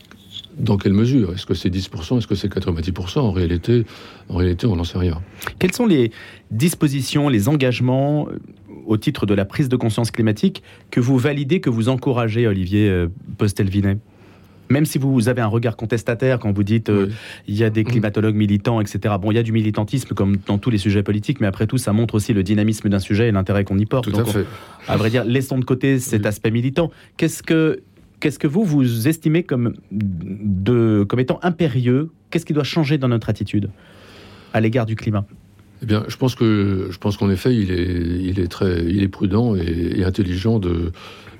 dans 0.58 0.78
quelle 0.78 0.94
mesure 0.94 1.34
Est-ce 1.34 1.46
que 1.46 1.54
c'est 1.54 1.70
10% 1.70 2.18
Est-ce 2.18 2.28
que 2.28 2.36
c'est 2.36 2.52
90% 2.52 3.20
En 3.20 3.32
réalité, 3.32 3.86
en 4.30 4.36
réalité 4.36 4.68
on 4.68 4.76
n'en 4.76 4.84
sait 4.84 4.98
rien. 4.98 5.22
Quelles 5.60 5.74
sont 5.74 5.86
les 5.86 6.12
dispositions, 6.52 7.30
les 7.30 7.48
engagements 7.48 8.28
au 8.86 8.98
titre 8.98 9.26
de 9.26 9.34
la 9.34 9.46
prise 9.46 9.70
de 9.70 9.76
conscience 9.76 10.12
climatique 10.12 10.64
que 10.92 11.00
vous 11.00 11.18
validez, 11.18 11.60
que 11.60 11.70
vous 11.70 11.90
encouragez, 11.90 12.48
Olivier 12.48 12.90
euh, 12.90 13.08
Postelvinet 13.38 13.98
même 14.70 14.86
si 14.86 14.98
vous 14.98 15.30
avez 15.30 15.42
un 15.42 15.48
regard 15.48 15.76
contestataire 15.76 16.40
quand 16.40 16.52
vous 16.52 16.64
dites 16.64 16.90
euh, 16.90 17.10
il 17.48 17.56
y 17.56 17.64
a 17.64 17.70
des 17.70 17.84
climatologues 17.84 18.36
militants, 18.36 18.82
etc. 18.82 19.16
Bon, 19.20 19.32
il 19.32 19.36
y 19.36 19.38
a 19.38 19.44
du 19.44 19.52
militantisme 19.52 20.16
comme 20.16 20.38
dans 20.46 20.58
tous 20.58 20.70
les 20.70 20.78
sujets 20.78 21.04
politiques, 21.04 21.40
mais 21.40 21.48
après 21.48 21.68
tout, 21.68 21.78
ça 21.78 21.94
montre 21.94 22.16
aussi 22.16 22.34
le 22.34 22.44
dynamisme 22.44 22.90
d'un 22.90 23.00
sujet 23.00 23.28
et 23.28 23.32
l'intérêt 23.32 23.64
qu'on 23.64 23.78
y 23.78 23.86
porte. 23.86 24.12
Tout 24.12 24.20
à 24.20 24.26
fait. 24.26 24.46
à 24.88 24.98
vrai 24.98 25.10
dire, 25.10 25.24
laissons 25.24 25.60
de 25.60 25.66
côté 25.66 26.00
cet 26.00 26.26
aspect 26.26 26.52
militant. 26.52 26.92
Qu'est-ce 27.18 27.44
que 27.44 27.82
qu'est-ce 28.20 28.40
que 28.40 28.48
vous 28.48 28.64
vous 28.64 29.08
estimez 29.08 29.44
comme 29.44 29.74
de 29.92 31.06
comme 31.08 31.20
étant 31.20 31.40
impérieux? 31.44 32.12
Qu'est-ce 32.30 32.46
qui 32.46 32.54
doit 32.54 32.64
changer 32.64 32.98
dans 32.98 33.08
notre 33.08 33.30
attitude 33.30 33.70
à 34.54 34.62
l'égard 34.62 34.86
du 34.86 34.96
climat? 34.96 35.26
Eh 35.84 35.86
bien, 35.86 36.04
je 36.08 36.18
pense 36.18 36.36
que 36.36 36.88
je 36.90 36.98
pense 36.98 37.18
qu'en 37.18 37.30
effet, 37.30 37.56
il 37.56 37.72
est, 37.72 38.24
il 38.24 38.40
est 38.40 38.48
très, 38.48 38.84
il 38.86 39.04
est 39.04 39.08
prudent 39.08 39.56
et, 39.56 40.00
et 40.00 40.04
intelligent 40.04 40.60
de 40.60 40.92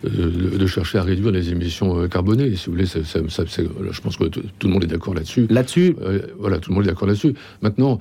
euh, 0.06 0.58
de 0.58 0.68
chercher 0.68 0.98
à 0.98 1.04
réduire 1.04 1.32
les 1.32 1.52
émissions 1.52 2.00
euh, 2.00 2.08
carbonées. 2.08 2.56
Si 2.56 2.68
vous 2.68 2.74
voulez, 2.74 2.86
je 2.86 4.02
pense 4.02 4.18
que 4.18 4.26
tout 4.26 4.42
le 4.64 4.70
monde 4.70 4.84
est 4.84 4.88
d'accord 4.88 5.14
là-dessus. 5.14 5.48
Là-dessus 5.50 5.96
euh, 6.02 6.20
Voilà, 6.38 6.58
tout 6.58 6.70
le 6.70 6.76
monde 6.76 6.84
est 6.84 6.90
d'accord 6.90 7.08
là-dessus. 7.08 7.34
Maintenant. 7.62 8.00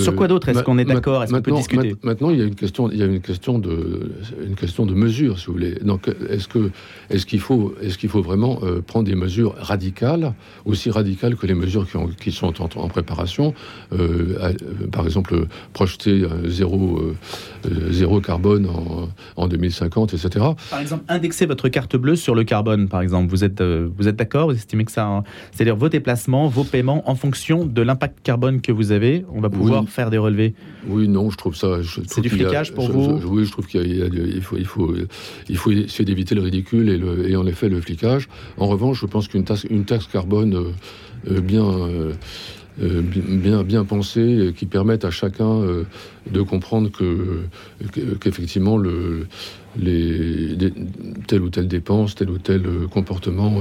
Sur 0.00 0.16
quoi 0.16 0.26
d'autre 0.26 0.48
Est-ce 0.48 0.62
qu'on 0.62 0.78
est 0.78 0.84
d'accord? 0.84 1.22
Est-ce 1.22 1.32
qu'on 1.32 1.42
peut 1.42 1.52
discuter? 1.52 1.94
Maintenant, 2.02 2.30
il 2.30 2.38
y 2.38 2.42
a 2.42 2.44
une 2.44 2.56
question, 2.56 2.90
il 2.90 2.98
y 2.98 3.02
a 3.02 3.06
une 3.06 3.20
question 3.20 3.58
de, 3.58 4.10
une 4.44 4.56
question 4.56 4.84
de 4.84 4.94
mesure, 4.94 5.38
si 5.38 5.46
vous 5.46 5.52
voulez. 5.52 5.76
Donc, 5.76 6.08
est-ce 6.28 6.48
que, 6.48 6.70
est-ce 7.08 7.24
qu'il 7.24 7.40
faut, 7.40 7.74
est-ce 7.80 7.96
qu'il 7.96 8.08
faut 8.08 8.22
vraiment 8.22 8.60
prendre 8.86 9.06
des 9.06 9.14
mesures 9.14 9.54
radicales, 9.56 10.34
aussi 10.64 10.90
radicales 10.90 11.36
que 11.36 11.46
les 11.46 11.54
mesures 11.54 11.88
qui, 11.88 11.96
ont, 11.96 12.08
qui 12.08 12.32
sont 12.32 12.52
en, 12.60 12.88
préparation 12.88 13.54
Par 14.90 15.04
exemple, 15.04 15.46
projeter 15.72 16.26
zéro, 16.44 17.00
zéro 17.90 18.20
carbone 18.20 18.66
en, 18.66 19.08
en 19.36 19.48
2050, 19.48 20.14
etc. 20.14 20.46
Par 20.70 20.80
exemple, 20.80 21.04
indexer 21.08 21.46
votre 21.46 21.68
carte 21.68 21.96
bleue 21.96 22.16
sur 22.16 22.34
le 22.34 22.44
carbone, 22.44 22.88
par 22.88 23.02
exemple. 23.02 23.30
Vous 23.30 23.44
êtes, 23.44 23.60
euh, 23.60 23.88
vous 23.96 24.08
êtes 24.08 24.16
d'accord? 24.16 24.48
Vous 24.48 24.56
estimez 24.56 24.84
que 24.84 24.92
ça. 24.92 25.06
Hein? 25.06 25.24
C'est-à-dire 25.52 25.76
vos 25.76 25.88
déplacements, 25.88 26.48
vos 26.48 26.64
paiements, 26.64 27.08
en 27.08 27.14
fonction 27.14 27.64
de 27.64 27.82
l'impact 27.82 28.18
carbone 28.22 28.60
que 28.60 28.72
vous 28.72 28.92
avez, 28.92 29.24
on 29.32 29.40
va 29.40 29.50
pouvoir 29.50 29.88
faire 29.88 30.10
des 30.10 30.18
relevés 30.18 30.54
Oui, 30.86 31.08
non, 31.08 31.30
je 31.30 31.36
trouve 31.36 31.56
ça. 31.56 31.78
C'est 32.06 32.20
du 32.20 32.30
flicage 32.30 32.72
pour 32.74 32.90
vous? 32.90 33.20
Oui, 33.26 33.44
je 33.44 33.52
trouve 33.52 33.66
qu'il 33.66 33.80
il 34.34 34.42
faut, 34.42 34.56
il, 34.56 34.66
faut, 34.66 34.94
il 35.48 35.56
faut 35.56 35.70
essayer 35.70 36.04
d'éviter 36.04 36.34
le 36.34 36.42
ridicule 36.42 36.88
et, 36.88 36.96
le, 36.96 37.28
et, 37.28 37.36
en 37.36 37.46
effet 37.46 37.68
le 37.68 37.80
flicage. 37.80 38.28
En 38.56 38.66
revanche, 38.66 39.00
je 39.00 39.06
pense 39.06 39.28
qu'une 39.28 39.44
taxe, 39.44 39.64
une 39.64 39.84
taxe 39.84 40.06
carbone 40.06 40.54
euh, 40.54 40.72
euh, 41.30 41.40
bien. 41.40 41.64
Euh, 41.64 42.12
bien, 42.80 43.62
bien 43.62 43.84
pensées, 43.84 44.20
euh, 44.20 44.52
qui 44.52 44.66
permettent 44.66 45.04
à 45.04 45.10
chacun 45.10 45.50
euh, 45.50 45.84
de 46.30 46.42
comprendre 46.42 46.90
que, 46.90 47.42
qu'effectivement, 48.20 48.76
le, 48.76 49.26
les, 49.78 50.56
telle 51.26 51.42
ou 51.42 51.50
telle 51.50 51.68
dépense, 51.68 52.14
tel 52.14 52.30
ou 52.30 52.38
tel 52.38 52.62
comportement 52.90 53.60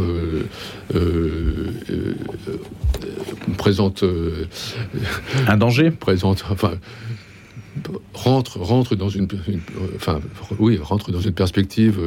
présente 3.58 4.04
un 5.48 5.58
danger? 5.58 5.92
Présente, 5.92 6.44
enfin, 6.50 6.74
rentre, 8.14 8.60
rentre 8.60 8.96
dans 8.96 9.10
une, 9.10 9.28
enfin, 9.96 10.20
oui, 10.60 10.78
rentre 10.82 11.12
dans 11.12 11.20
une 11.20 11.34
perspective 11.34 12.00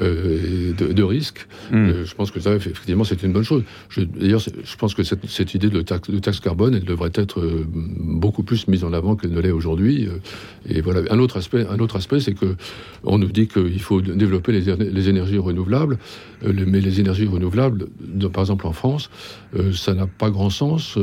euh, 0.00 0.72
de, 0.72 1.02
risque. 1.02 1.46
Hmm. 1.70 2.04
je 2.04 2.14
pense 2.14 2.30
que 2.30 2.40
ça, 2.40 2.54
effectivement, 2.54 3.04
c'est 3.04 3.22
une 3.22 3.32
bonne 3.32 3.44
chose. 3.44 3.62
D'ailleurs, 3.96 4.40
je 4.40 4.76
pense 4.76 4.94
que 4.94 5.02
cette, 5.02 5.54
idée 5.54 5.70
de 5.70 5.80
taxe, 5.82 6.10
de 6.10 6.18
taxe, 6.18 6.40
carbone, 6.40 6.74
elle 6.74 6.84
devrait 6.84 7.12
être 7.14 7.40
beaucoup 7.72 8.42
plus 8.42 8.68
mise 8.68 8.84
en 8.84 8.92
avant 8.92 9.16
qu'elle 9.16 9.32
ne 9.32 9.40
l'est 9.40 9.50
aujourd'hui. 9.50 10.08
Et 10.68 10.80
voilà. 10.80 11.00
Un 11.10 11.18
autre 11.18 11.36
aspect, 11.36 11.66
un 11.68 11.78
autre 11.78 11.96
aspect, 11.96 12.20
c'est 12.20 12.34
que 12.34 12.56
on 13.04 13.18
nous 13.18 13.28
dit 13.28 13.48
qu'il 13.48 13.80
faut 13.80 14.00
développer 14.00 14.52
les, 14.52 14.76
les 14.76 15.08
énergies 15.08 15.38
renouvelables, 15.38 15.98
mais 16.42 16.80
les 16.80 17.00
énergies 17.00 17.26
renouvelables, 17.26 17.86
par 18.32 18.42
exemple 18.42 18.66
en 18.66 18.72
France, 18.72 19.10
ça 19.72 19.94
n'a 19.94 20.06
pas 20.06 20.30
grand 20.30 20.50
sens 20.50 20.98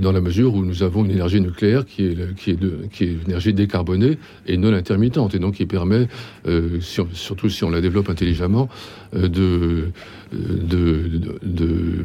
dans 0.00 0.12
la 0.12 0.20
mesure 0.20 0.54
où 0.54 0.64
nous 0.64 0.82
avons 0.82 1.04
une 1.04 1.10
énergie 1.10 1.40
nucléaire 1.40 1.84
qui 1.84 2.06
est, 2.06 2.34
qui 2.36 2.50
est, 2.50 2.56
de, 2.56 2.69
qui 2.92 3.04
est 3.04 3.12
une 3.12 3.22
énergie 3.26 3.52
décarbonée 3.52 4.18
et 4.46 4.56
non 4.56 4.72
intermittente, 4.72 5.34
et 5.34 5.38
donc 5.38 5.54
qui 5.54 5.66
permet, 5.66 6.08
euh, 6.46 6.80
surtout 6.80 7.48
si 7.48 7.64
on 7.64 7.70
la 7.70 7.80
développe 7.80 8.08
intelligemment, 8.08 8.68
euh, 9.14 9.28
de, 9.28 9.90
de, 10.32 11.20
de, 11.42 12.04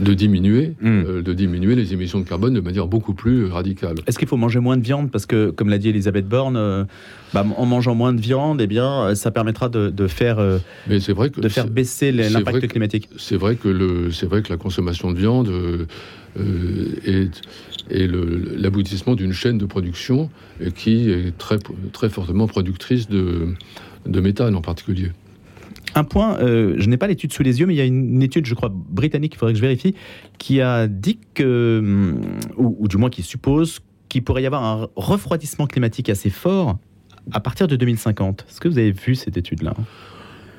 de 0.00 0.14
diminuer, 0.14 0.74
hmm. 0.80 0.86
euh, 0.86 1.22
de 1.22 1.32
diminuer 1.32 1.74
les 1.74 1.92
émissions 1.92 2.20
de 2.20 2.24
carbone 2.24 2.54
de 2.54 2.60
manière 2.60 2.86
beaucoup 2.86 3.14
plus 3.14 3.46
radicale. 3.46 3.96
Est-ce 4.06 4.18
qu'il 4.18 4.28
faut 4.28 4.36
manger 4.36 4.60
moins 4.60 4.76
de 4.76 4.82
viande? 4.82 5.10
Parce 5.10 5.26
que, 5.26 5.50
comme 5.50 5.68
l'a 5.68 5.78
dit 5.78 5.90
Elisabeth 5.90 6.28
Borne, 6.28 6.86
bah, 7.34 7.44
en 7.56 7.66
mangeant 7.66 7.94
moins 7.94 8.12
de 8.12 8.20
viande, 8.20 8.60
eh 8.60 8.66
bien, 8.66 9.14
ça 9.14 9.30
permettra 9.30 9.68
de, 9.68 10.06
faire, 10.06 10.38
Mais 10.88 11.00
c'est 11.00 11.12
vrai 11.12 11.30
que 11.30 11.40
de 11.40 11.48
faire 11.48 11.68
baisser 11.68 12.12
l'impact 12.12 12.66
climatique. 12.68 13.08
C'est 13.18 13.36
vrai, 13.36 13.56
que 13.56 13.68
le, 13.68 14.08
vrai 14.26 14.42
que 14.42 14.50
la 14.50 14.56
consommation 14.56 15.12
de 15.12 15.18
viande 15.18 15.50
est 17.04 17.42
et 17.90 18.06
l'aboutissement 18.08 19.14
d'une 19.14 19.32
chaîne 19.32 19.58
de 19.58 19.66
production 19.66 20.30
qui 20.74 21.10
est 21.10 21.36
très, 21.36 21.58
très 21.92 22.08
fortement 22.08 22.46
productrice 22.46 23.08
de, 23.08 23.54
méthane 24.06 24.54
en 24.54 24.62
particulier. 24.62 25.12
Un 25.94 26.04
point, 26.04 26.38
euh, 26.40 26.74
je 26.78 26.88
n'ai 26.88 26.96
pas 26.96 27.06
l'étude 27.06 27.32
sous 27.32 27.42
les 27.42 27.60
yeux, 27.60 27.66
mais 27.66 27.74
il 27.74 27.78
y 27.78 27.80
a 27.80 27.84
une 27.84 28.22
étude, 28.22 28.44
je 28.44 28.54
crois, 28.54 28.70
britannique, 28.70 29.34
il 29.34 29.38
faudrait 29.38 29.54
que 29.54 29.58
je 29.58 29.64
vérifie, 29.64 29.94
qui 30.38 30.60
a 30.60 30.88
dit 30.88 31.18
que, 31.32 32.14
ou, 32.56 32.76
ou 32.78 32.88
du 32.88 32.98
moins 32.98 33.08
qui 33.08 33.22
suppose 33.22 33.80
qu'il 34.08 34.22
pourrait 34.22 34.42
y 34.42 34.46
avoir 34.46 34.64
un 34.64 34.88
refroidissement 34.96 35.66
climatique 35.66 36.10
assez 36.10 36.30
fort 36.30 36.78
à 37.32 37.40
partir 37.40 37.66
de 37.66 37.76
2050. 37.76 38.46
Est-ce 38.48 38.60
que 38.60 38.68
vous 38.68 38.78
avez 38.78 38.92
vu 38.92 39.14
cette 39.14 39.36
étude-là? 39.36 39.74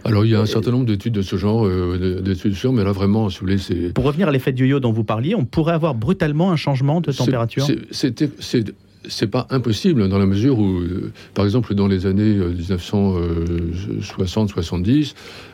Alors 0.08 0.26
il 0.26 0.32
y 0.32 0.36
a 0.36 0.40
un 0.40 0.46
certain 0.46 0.72
nombre 0.72 0.86
d'études 0.86 1.14
de 1.14 1.22
ce 1.22 1.36
genre, 1.36 1.66
euh, 1.66 2.22
d'études 2.24 2.56
sur, 2.56 2.72
mais 2.72 2.84
là 2.84 2.92
vraiment, 2.92 3.30
si 3.30 3.40
vous 3.40 3.46
voulez, 3.46 3.58
c'est... 3.58 3.94
Pour 3.94 4.06
revenir 4.06 4.30
à 4.30 4.32
l'effet 4.32 4.54
yo-yo 4.56 4.80
dont 4.80 4.92
vous 4.92 5.04
parliez, 5.04 5.36
on 5.36 5.46
pourrait 5.46 5.74
avoir 5.74 5.96
brutalement 5.96 6.52
un 6.52 6.56
changement 6.56 7.02
de 7.02 7.12
température? 7.12 7.68
C'est 7.92 8.24
c'est 9.10 9.28
pas 9.28 9.48
impossible 9.50 10.08
dans 10.08 10.18
la 10.18 10.26
mesure 10.26 10.58
où, 10.60 10.80
euh, 10.80 11.12
par 11.34 11.44
exemple, 11.46 11.74
dans 11.74 11.88
les 11.88 12.06
années 12.06 12.34
1960-70, 12.34 15.14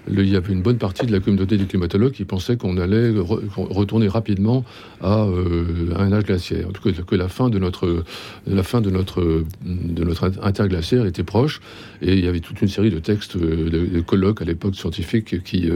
euh, 0.10 0.24
il 0.24 0.30
y 0.30 0.36
avait 0.36 0.52
une 0.52 0.62
bonne 0.62 0.78
partie 0.78 1.06
de 1.06 1.12
la 1.12 1.20
communauté 1.20 1.58
des 1.58 1.66
climatologues 1.66 2.14
qui 2.14 2.26
pensaient 2.26 2.58
qu'on 2.58 2.78
allait 2.78 3.12
retourner 3.56 4.08
rapidement 4.08 4.66
à, 5.02 5.24
euh, 5.24 5.94
un 5.96 6.12
âge 6.12 6.26
glaciaire, 6.26 6.68
que, 6.84 6.90
que, 6.90 7.16
la 7.16 7.30
fin 7.30 7.50
de 7.50 7.60
notre 7.60 8.04
la 8.48 8.64
fin 8.64 8.82
de 8.82 8.90
notre 8.90 9.44
de 9.64 10.04
notre 10.04 10.32
interglaciaire 10.42 11.06
était 11.06 11.24
proche, 11.24 11.62
et 12.02 12.14
il 12.14 12.26
y 12.26 12.28
avait 12.28 12.40
toute 12.40 12.62
une 12.62 12.68
série 12.68 12.90
de 12.90 13.00
textes, 13.00 13.38
de, 13.38 14.02
colloques 14.02 14.42
à 14.42 14.46
l'époque 14.46 14.76
scientifiques 14.76 15.44
qui 15.44 15.70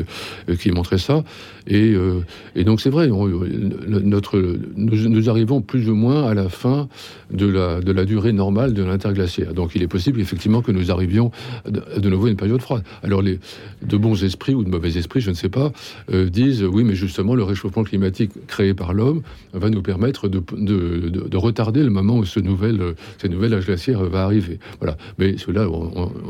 qui 0.60 0.72
montraient 0.72 0.98
ça, 0.98 1.24
et, 1.68 1.94
et 2.56 2.63
donc 2.63 2.82
c'est 2.82 2.90
vrai, 2.90 3.08
notre 3.08 4.42
nous 4.76 5.30
arrivons 5.30 5.62
plus 5.62 5.90
ou 5.90 5.96
moins 5.96 6.28
à 6.28 6.34
la 6.34 6.50
fin 6.50 6.90
de 7.32 7.48
la 7.48 7.67
de 7.82 7.92
la 7.92 8.06
durée 8.06 8.34
normale 8.34 8.74
de 8.74 8.84
l'interglaciaire. 8.84 9.54
Donc 9.54 9.76
il 9.76 9.84
est 9.84 9.88
possible 9.88 10.20
effectivement 10.20 10.62
que 10.62 10.72
nous 10.72 10.92
arrivions 10.92 11.32
de, 11.68 12.10
nouveau 12.10 12.28
à 12.28 12.30
une 12.30 12.38
période 12.38 12.62
froide. 12.62 12.84
Alors 13.04 13.22
les 13.22 13.40
de 13.82 13.98
bons 13.98 14.24
esprits 14.24 14.54
ou 14.54 14.64
de 14.64 14.70
mauvais 14.70 14.98
esprits, 14.98 15.22
je 15.22 15.30
ne 15.30 15.36
sais 15.36 15.50
pas, 15.50 15.72
euh, 16.12 16.30
disent 16.30 16.64
oui, 16.64 16.84
mais 16.84 16.96
justement 16.96 17.36
le 17.36 17.44
réchauffement 17.44 17.84
climatique 17.84 18.32
créé 18.48 18.74
par 18.74 18.94
l'homme 18.94 19.22
va 19.54 19.70
nous 19.70 19.82
permettre 19.82 20.28
de, 20.28 20.42
de, 20.52 21.38
retarder 21.38 21.84
le 21.84 21.90
moment 21.90 22.18
où 22.18 22.26
ce 22.26 22.40
nouvel, 22.40 22.96
ce 23.22 23.28
nouvel 23.28 23.54
âge 23.54 23.66
glaciaire 23.66 24.04
va 24.04 24.24
arriver. 24.24 24.60
Voilà. 24.80 24.98
Mais 25.20 25.38
cela, 25.38 25.68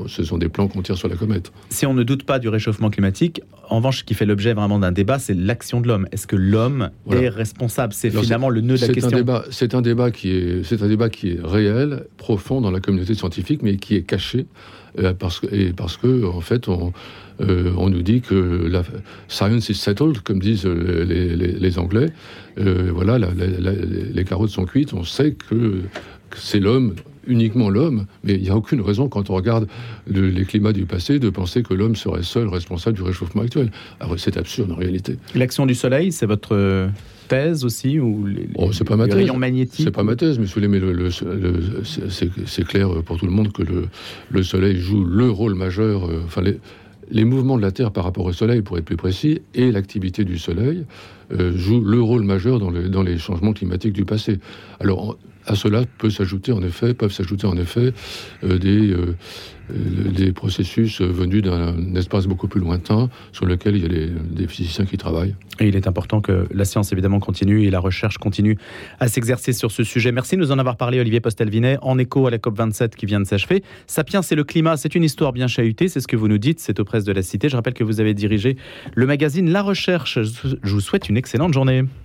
ce 0.07 0.23
sont 0.23 0.37
des 0.37 0.49
plans 0.49 0.67
qu'on 0.67 0.81
tire 0.81 0.97
sur 0.97 1.07
la 1.07 1.15
comète. 1.15 1.51
Si 1.69 1.85
on 1.85 1.93
ne 1.93 2.03
doute 2.03 2.23
pas 2.23 2.39
du 2.39 2.49
réchauffement 2.49 2.89
climatique, 2.89 3.41
en 3.69 3.77
revanche, 3.77 3.99
ce 3.99 4.03
qui 4.03 4.13
fait 4.13 4.25
l'objet 4.25 4.53
vraiment 4.53 4.79
d'un 4.79 4.91
débat, 4.91 5.19
c'est 5.19 5.33
l'action 5.33 5.81
de 5.81 5.87
l'homme. 5.87 6.07
Est-ce 6.11 6.27
que 6.27 6.35
l'homme 6.35 6.89
est 7.11 7.29
responsable? 7.29 7.93
C'est 7.93 8.09
finalement 8.09 8.49
le 8.49 8.61
nœud 8.61 8.75
de 8.75 8.81
la 8.81 8.87
question. 8.87 9.09
C'est 9.49 9.75
un 9.75 9.81
débat 9.81 10.11
qui 10.11 10.31
est, 10.31 10.63
c'est 10.63 10.81
un 10.81 10.87
débat 10.87 11.09
qui 11.09 11.26
réel, 11.43 12.05
profond 12.17 12.61
dans 12.61 12.71
la 12.71 12.79
communauté 12.79 13.13
scientifique, 13.13 13.61
mais 13.61 13.77
qui 13.77 13.95
est 13.95 14.03
caché 14.03 14.45
euh, 14.99 15.13
parce, 15.13 15.39
que, 15.39 15.71
parce 15.71 15.97
que, 15.97 16.25
en 16.25 16.41
fait, 16.41 16.67
on, 16.67 16.91
euh, 17.41 17.71
on 17.77 17.89
nous 17.89 18.01
dit 18.01 18.21
que 18.21 18.67
la 18.69 18.83
science 19.27 19.69
is 19.69 19.75
settled, 19.75 20.19
comme 20.21 20.39
disent 20.39 20.65
les, 20.65 21.79
Anglais. 21.79 22.07
Euh, 22.57 22.89
voilà, 22.93 23.19
les 23.19 24.23
carottes 24.23 24.49
sont 24.49 24.65
cuites. 24.65 24.93
On 24.93 25.03
sait 25.03 25.33
que, 25.33 25.81
c'est 26.35 26.59
l'homme, 26.59 26.95
uniquement 27.27 27.69
l'homme, 27.69 28.05
mais 28.23 28.35
il 28.35 28.41
n'y 28.41 28.49
a 28.49 28.55
aucune 28.55 28.81
raison, 28.81 29.07
quand 29.07 29.29
on 29.29 29.35
regarde 29.35 29.67
les 30.07 30.45
climats 30.45 30.73
du 30.73 30.85
passé, 30.85 31.19
de 31.19 31.29
penser 31.29 31.61
que 31.63 31.73
l'homme 31.73 31.95
serait 31.95 32.23
seul 32.23 32.47
responsable 32.47 32.97
du 32.97 33.03
réchauffement 33.03 33.43
actuel. 33.43 33.71
c'est 34.17 34.37
absurde 34.37 34.71
en 34.71 34.75
réalité. 34.75 35.17
L'action 35.35 35.65
du 35.65 35.75
soleil, 35.75 36.11
c'est 36.11 36.25
votre 36.25 36.89
thèse 37.27 37.65
aussi 37.65 37.99
ou 37.99 38.25
les, 38.25 38.47
oh, 38.55 38.71
c'est 38.71 38.83
pas 38.83 38.95
ma 38.95 39.07
thèse. 39.07 39.29
C'est 39.71 39.91
pas 39.91 40.03
ma 40.03 40.15
thèse, 40.15 40.39
mais, 40.39 40.47
c'est 42.45 42.65
clair 42.65 42.89
pour 43.03 43.17
tout 43.17 43.25
le 43.25 43.31
monde 43.31 43.51
que 43.51 43.63
le, 44.31 44.43
Soleil 44.43 44.77
joue 44.77 45.03
le 45.03 45.29
rôle 45.29 45.55
majeur. 45.55 46.05
Euh, 46.05 46.21
enfin, 46.25 46.41
les, 47.11 47.25
mouvements 47.25 47.57
de 47.57 47.61
la 47.61 47.71
Terre 47.71 47.91
par 47.91 48.03
rapport 48.03 48.25
au 48.25 48.33
Soleil, 48.33 48.61
pour 48.61 48.77
être 48.77 48.85
plus 48.85 48.97
précis, 48.97 49.41
et 49.53 49.71
l'activité 49.71 50.23
du 50.23 50.37
Soleil 50.37 50.85
euh, 51.31 51.55
jouent 51.55 51.83
le 51.83 52.01
rôle 52.01 52.23
majeur 52.23 52.59
dans, 52.59 52.71
dans, 52.71 53.03
les 53.03 53.17
changements 53.17 53.53
climatiques 53.53 53.93
du 53.93 54.05
passé. 54.05 54.39
Alors, 54.79 55.17
à 55.47 55.55
cela 55.55 55.83
peut 55.97 56.09
s'ajouter 56.09 56.51
en 56.51 56.61
effet, 56.61 56.93
peuvent 56.93 57.11
s'ajouter 57.11 57.47
en 57.47 57.57
effet 57.57 57.93
euh, 58.43 58.57
des, 58.57 58.91
euh, 58.91 59.15
euh, 59.71 60.11
des 60.11 60.31
processus 60.31 61.01
venus 61.01 61.41
d'un 61.41 61.95
espace 61.95 62.27
beaucoup 62.27 62.47
plus 62.47 62.61
lointain 62.61 63.09
sur 63.31 63.45
lequel 63.45 63.75
il 63.75 63.81
y 63.81 63.85
a 63.85 64.07
des, 64.29 64.47
physiciens 64.47 64.85
qui 64.85 64.97
travaillent. 64.97 65.35
Et 65.59 65.67
il 65.67 65.75
est 65.75 65.87
important 65.87 66.21
que 66.21 66.47
la 66.51 66.63
science 66.63 66.93
évidemment 66.93 67.19
continue 67.19 67.65
et 67.65 67.69
la 67.69 67.79
recherche 67.79 68.17
continue 68.17 68.57
à 68.99 69.09
s'exercer 69.09 69.51
sur 69.51 69.71
ce 69.71 69.83
sujet. 69.83 70.11
Merci 70.11 70.35
de 70.35 70.41
nous 70.41 70.51
en 70.51 70.59
avoir 70.59 70.77
parlé, 70.77 70.99
Olivier 70.99 71.19
Postelvinet, 71.19 71.77
en 71.81 71.97
écho 71.97 72.27
à 72.27 72.31
la 72.31 72.37
COP27 72.37 72.91
qui 72.91 73.05
vient 73.05 73.19
de 73.19 73.25
s'achever. 73.25 73.63
Sapiens, 73.87 74.21
c'est 74.21 74.35
le 74.35 74.45
climat, 74.45 74.77
c'est 74.77 74.95
une 74.95 75.03
histoire 75.03 75.33
bien 75.33 75.47
chahutée, 75.47 75.89
c'est 75.89 75.99
ce 75.99 76.07
que 76.07 76.15
vous 76.15 76.29
nous 76.29 76.37
dites, 76.37 76.59
c'est 76.59 76.79
aux 76.79 76.85
presses 76.85 77.03
de 77.03 77.11
la 77.11 77.23
Cité. 77.23 77.49
Je 77.49 77.55
rappelle 77.55 77.73
que 77.73 77.83
vous 77.83 77.99
avez 77.99 78.13
dirigé 78.13 78.55
le 78.95 79.05
magazine 79.05 79.49
La 79.49 79.61
Recherche. 79.61 80.19
Je 80.21 80.73
vous 80.73 80.81
souhaite 80.81 81.09
une 81.17 81.19
excellente 81.19 81.53
journée. 81.53 81.83